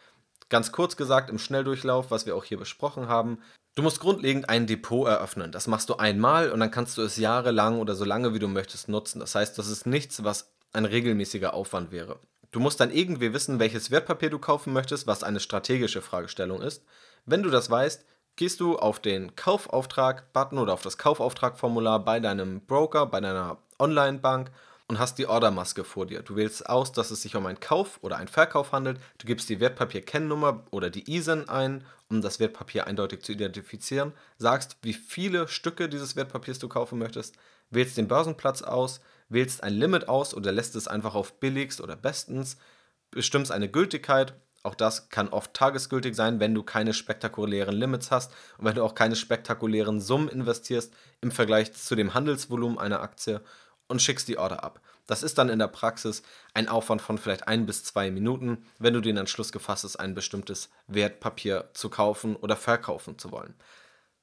Ganz 0.48 0.72
kurz 0.72 0.96
gesagt, 0.96 1.30
im 1.30 1.38
Schnelldurchlauf, 1.38 2.10
was 2.10 2.26
wir 2.26 2.36
auch 2.36 2.44
hier 2.44 2.58
besprochen 2.58 3.08
haben, 3.08 3.38
du 3.74 3.82
musst 3.82 4.00
grundlegend 4.00 4.48
ein 4.48 4.66
Depot 4.66 5.08
eröffnen. 5.08 5.52
Das 5.52 5.66
machst 5.66 5.88
du 5.88 5.96
einmal 5.96 6.50
und 6.50 6.60
dann 6.60 6.70
kannst 6.70 6.98
du 6.98 7.02
es 7.02 7.16
jahrelang 7.16 7.78
oder 7.78 7.94
so 7.94 8.04
lange 8.04 8.34
wie 8.34 8.38
du 8.38 8.48
möchtest 8.48 8.88
nutzen. 8.88 9.20
Das 9.20 9.34
heißt, 9.34 9.58
das 9.58 9.68
ist 9.68 9.86
nichts, 9.86 10.24
was 10.24 10.52
ein 10.72 10.84
regelmäßiger 10.84 11.54
Aufwand 11.54 11.90
wäre. 11.90 12.20
Du 12.52 12.58
musst 12.58 12.80
dann 12.80 12.90
irgendwie 12.90 13.32
wissen, 13.32 13.60
welches 13.60 13.90
Wertpapier 13.90 14.30
du 14.30 14.38
kaufen 14.38 14.72
möchtest, 14.72 15.06
was 15.06 15.22
eine 15.22 15.40
strategische 15.40 16.02
Fragestellung 16.02 16.62
ist. 16.62 16.84
Wenn 17.26 17.42
du 17.42 17.50
das 17.50 17.70
weißt, 17.70 18.04
gehst 18.40 18.60
du 18.60 18.78
auf 18.78 19.00
den 19.00 19.36
Kaufauftrag-Button 19.36 20.56
oder 20.56 20.72
auf 20.72 20.80
das 20.80 20.96
Kaufauftrag-Formular 20.96 22.02
bei 22.02 22.20
deinem 22.20 22.62
Broker, 22.62 23.04
bei 23.04 23.20
deiner 23.20 23.58
Online-Bank 23.78 24.50
und 24.88 24.98
hast 24.98 25.18
die 25.18 25.26
Ordermaske 25.26 25.84
vor 25.84 26.06
dir. 26.06 26.22
Du 26.22 26.36
wählst 26.36 26.66
aus, 26.66 26.90
dass 26.92 27.10
es 27.10 27.20
sich 27.20 27.36
um 27.36 27.44
einen 27.44 27.60
Kauf 27.60 27.98
oder 28.00 28.16
einen 28.16 28.28
Verkauf 28.28 28.72
handelt. 28.72 28.98
Du 29.18 29.26
gibst 29.26 29.50
die 29.50 29.60
Wertpapier-Kennnummer 29.60 30.64
oder 30.70 30.88
die 30.88 31.14
ISIN 31.14 31.50
ein, 31.50 31.84
um 32.08 32.22
das 32.22 32.40
Wertpapier 32.40 32.86
eindeutig 32.86 33.20
zu 33.20 33.32
identifizieren. 33.32 34.14
Sagst, 34.38 34.78
wie 34.80 34.94
viele 34.94 35.46
Stücke 35.46 35.90
dieses 35.90 36.16
Wertpapiers 36.16 36.58
du 36.58 36.68
kaufen 36.68 36.98
möchtest. 36.98 37.36
Wählst 37.68 37.98
den 37.98 38.08
Börsenplatz 38.08 38.62
aus, 38.62 39.02
wählst 39.28 39.62
ein 39.62 39.74
Limit 39.74 40.08
aus 40.08 40.32
oder 40.32 40.50
lässt 40.50 40.76
es 40.76 40.88
einfach 40.88 41.14
auf 41.14 41.34
billigst 41.40 41.82
oder 41.82 41.94
bestens. 41.94 42.56
Bestimmst 43.10 43.52
eine 43.52 43.68
Gültigkeit 43.68 44.32
auch 44.62 44.74
das 44.74 45.08
kann 45.08 45.28
oft 45.28 45.54
tagesgültig 45.54 46.14
sein, 46.14 46.38
wenn 46.40 46.54
du 46.54 46.62
keine 46.62 46.92
spektakulären 46.92 47.74
Limits 47.74 48.10
hast 48.10 48.32
und 48.58 48.66
wenn 48.66 48.74
du 48.74 48.84
auch 48.84 48.94
keine 48.94 49.16
spektakulären 49.16 50.00
Summen 50.00 50.28
investierst 50.28 50.92
im 51.20 51.30
Vergleich 51.30 51.72
zu 51.72 51.94
dem 51.94 52.14
Handelsvolumen 52.14 52.78
einer 52.78 53.00
Aktie 53.00 53.40
und 53.88 54.02
schickst 54.02 54.28
die 54.28 54.38
Order 54.38 54.62
ab. 54.62 54.80
Das 55.06 55.22
ist 55.22 55.38
dann 55.38 55.48
in 55.48 55.58
der 55.58 55.66
Praxis 55.66 56.22
ein 56.54 56.68
Aufwand 56.68 57.02
von 57.02 57.18
vielleicht 57.18 57.48
ein 57.48 57.66
bis 57.66 57.82
zwei 57.82 58.10
Minuten, 58.10 58.64
wenn 58.78 58.94
du 58.94 59.00
den 59.00 59.16
Entschluss 59.16 59.50
gefasst 59.50 59.82
hast, 59.82 59.96
ein 59.96 60.14
bestimmtes 60.14 60.68
Wertpapier 60.86 61.70
zu 61.72 61.88
kaufen 61.88 62.36
oder 62.36 62.54
verkaufen 62.54 63.18
zu 63.18 63.32
wollen. 63.32 63.54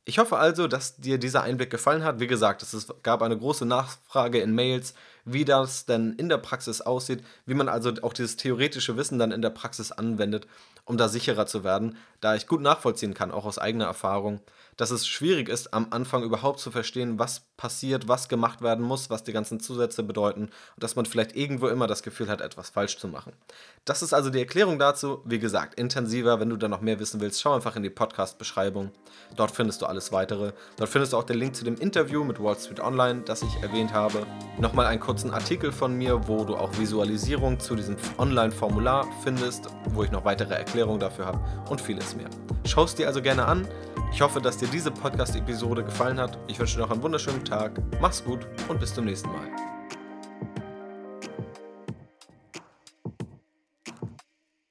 Ich 0.10 0.20
hoffe 0.20 0.38
also, 0.38 0.70
dass 0.70 0.96
dir 0.96 1.18
dieser 1.18 1.44
Einblick 1.44 1.70
gefallen 1.70 2.06
hat. 2.06 2.22
Wie 2.22 2.28
gesagt, 2.28 2.64
es 2.64 2.88
gab 3.04 3.22
eine 3.22 3.38
große 3.38 3.66
Nachfrage 3.66 4.40
in 4.40 4.56
Mails, 4.56 4.94
wie 5.26 5.44
das 5.44 5.86
denn 5.86 6.14
in 6.14 6.30
der 6.30 6.38
Praxis 6.38 6.80
aussieht, 6.80 7.26
wie 7.46 7.56
man 7.56 7.68
also 7.68 7.92
auch 8.04 8.14
dieses 8.14 8.38
theoretische 8.38 8.96
Wissen 8.96 9.20
dann 9.20 9.34
in 9.34 9.42
der 9.42 9.50
Praxis 9.50 9.92
anwendet, 9.92 10.48
um 10.86 10.96
da 10.96 11.10
sicherer 11.10 11.46
zu 11.46 11.66
werden, 11.66 11.98
da 12.22 12.36
ich 12.36 12.48
gut 12.48 12.62
nachvollziehen 12.62 13.14
kann, 13.14 13.32
auch 13.32 13.44
aus 13.44 13.60
eigener 13.60 13.84
Erfahrung, 13.84 14.40
dass 14.78 14.92
es 14.92 15.08
schwierig 15.08 15.50
ist, 15.50 15.74
am 15.74 15.88
Anfang 15.90 16.24
überhaupt 16.24 16.60
zu 16.60 16.72
verstehen, 16.72 17.20
was 17.20 17.42
passiert, 17.58 18.08
was 18.08 18.30
gemacht 18.30 18.62
werden 18.62 18.86
muss, 18.86 19.10
was 19.10 19.24
die 19.24 19.34
ganzen 19.34 19.60
Zusätze 19.60 20.04
bedeuten 20.04 20.44
und 20.44 20.84
dass 20.84 20.96
man 20.96 21.06
vielleicht 21.06 21.36
irgendwo 21.36 21.68
immer 21.68 21.88
das 21.88 22.04
Gefühl 22.04 22.30
hat, 22.30 22.40
etwas 22.40 22.70
falsch 22.70 22.98
zu 22.98 23.08
machen. 23.08 23.34
Das 23.86 24.04
ist 24.04 24.14
also 24.14 24.30
die 24.30 24.40
Erklärung 24.40 24.78
dazu. 24.78 25.22
Wie 25.26 25.40
gesagt, 25.40 25.80
intensiver, 25.80 26.40
wenn 26.40 26.50
du 26.50 26.58
da 26.58 26.68
noch 26.68 26.82
mehr 26.82 27.00
wissen 27.00 27.20
willst, 27.20 27.42
schau 27.42 27.56
einfach 27.56 27.76
in 27.76 27.84
die 27.84 27.90
Podcast-Beschreibung. 27.90 28.92
Dort 29.36 29.52
findest 29.52 29.82
du 29.82 29.88
alles 29.88 30.12
weitere. 30.12 30.54
Dort 30.78 30.90
findest 30.90 31.14
du 31.14 31.18
auch 31.18 31.24
den 31.24 31.40
Link 31.40 31.56
zu 31.56 31.66
dem 31.66 31.76
Interview 31.76 32.24
mit 32.24 32.42
Wall 32.42 32.58
Street 32.58 32.80
Online, 32.80 33.22
das 33.22 33.42
ich 33.42 33.56
erwähnt 33.64 33.94
habe. 33.94 34.28
Nochmal 34.60 34.86
einen 34.86 35.00
kurzen 35.00 35.32
Artikel 35.32 35.72
von 35.72 35.96
mir, 35.96 36.28
wo 36.28 36.46
du 36.46 36.56
auch 36.56 36.78
Visualisierung 36.78 37.60
zu 37.60 37.76
diesem 37.76 37.98
Online-Formular 38.20 39.08
findest, 39.24 39.68
wo 39.90 40.04
ich 40.04 40.12
noch 40.12 40.24
weitere 40.26 40.54
Erklärungen 40.54 41.00
dafür 41.00 41.26
habe 41.26 41.40
und 41.70 41.82
vieles 41.82 42.16
mehr. 42.16 42.30
Schau 42.66 42.84
es 42.84 42.94
dir 42.94 43.08
also 43.08 43.22
gerne 43.22 43.46
an. 43.46 43.68
Ich 44.12 44.22
hoffe, 44.22 44.42
dass 44.42 44.58
dir 44.68 44.72
diese 44.72 44.92
Podcast-Episode 44.92 45.84
gefallen 45.84 46.20
hat. 46.20 46.38
Ich 46.48 46.60
wünsche 46.60 46.76
dir 46.76 46.82
noch 46.82 46.92
einen 46.92 47.02
wunderschönen 47.02 47.44
Tag. 47.44 47.72
Mach's 48.02 48.24
gut 48.24 48.48
und 48.68 48.80
bis 48.80 48.94
zum 48.94 49.06
nächsten 49.06 49.30
Mal. 49.30 49.77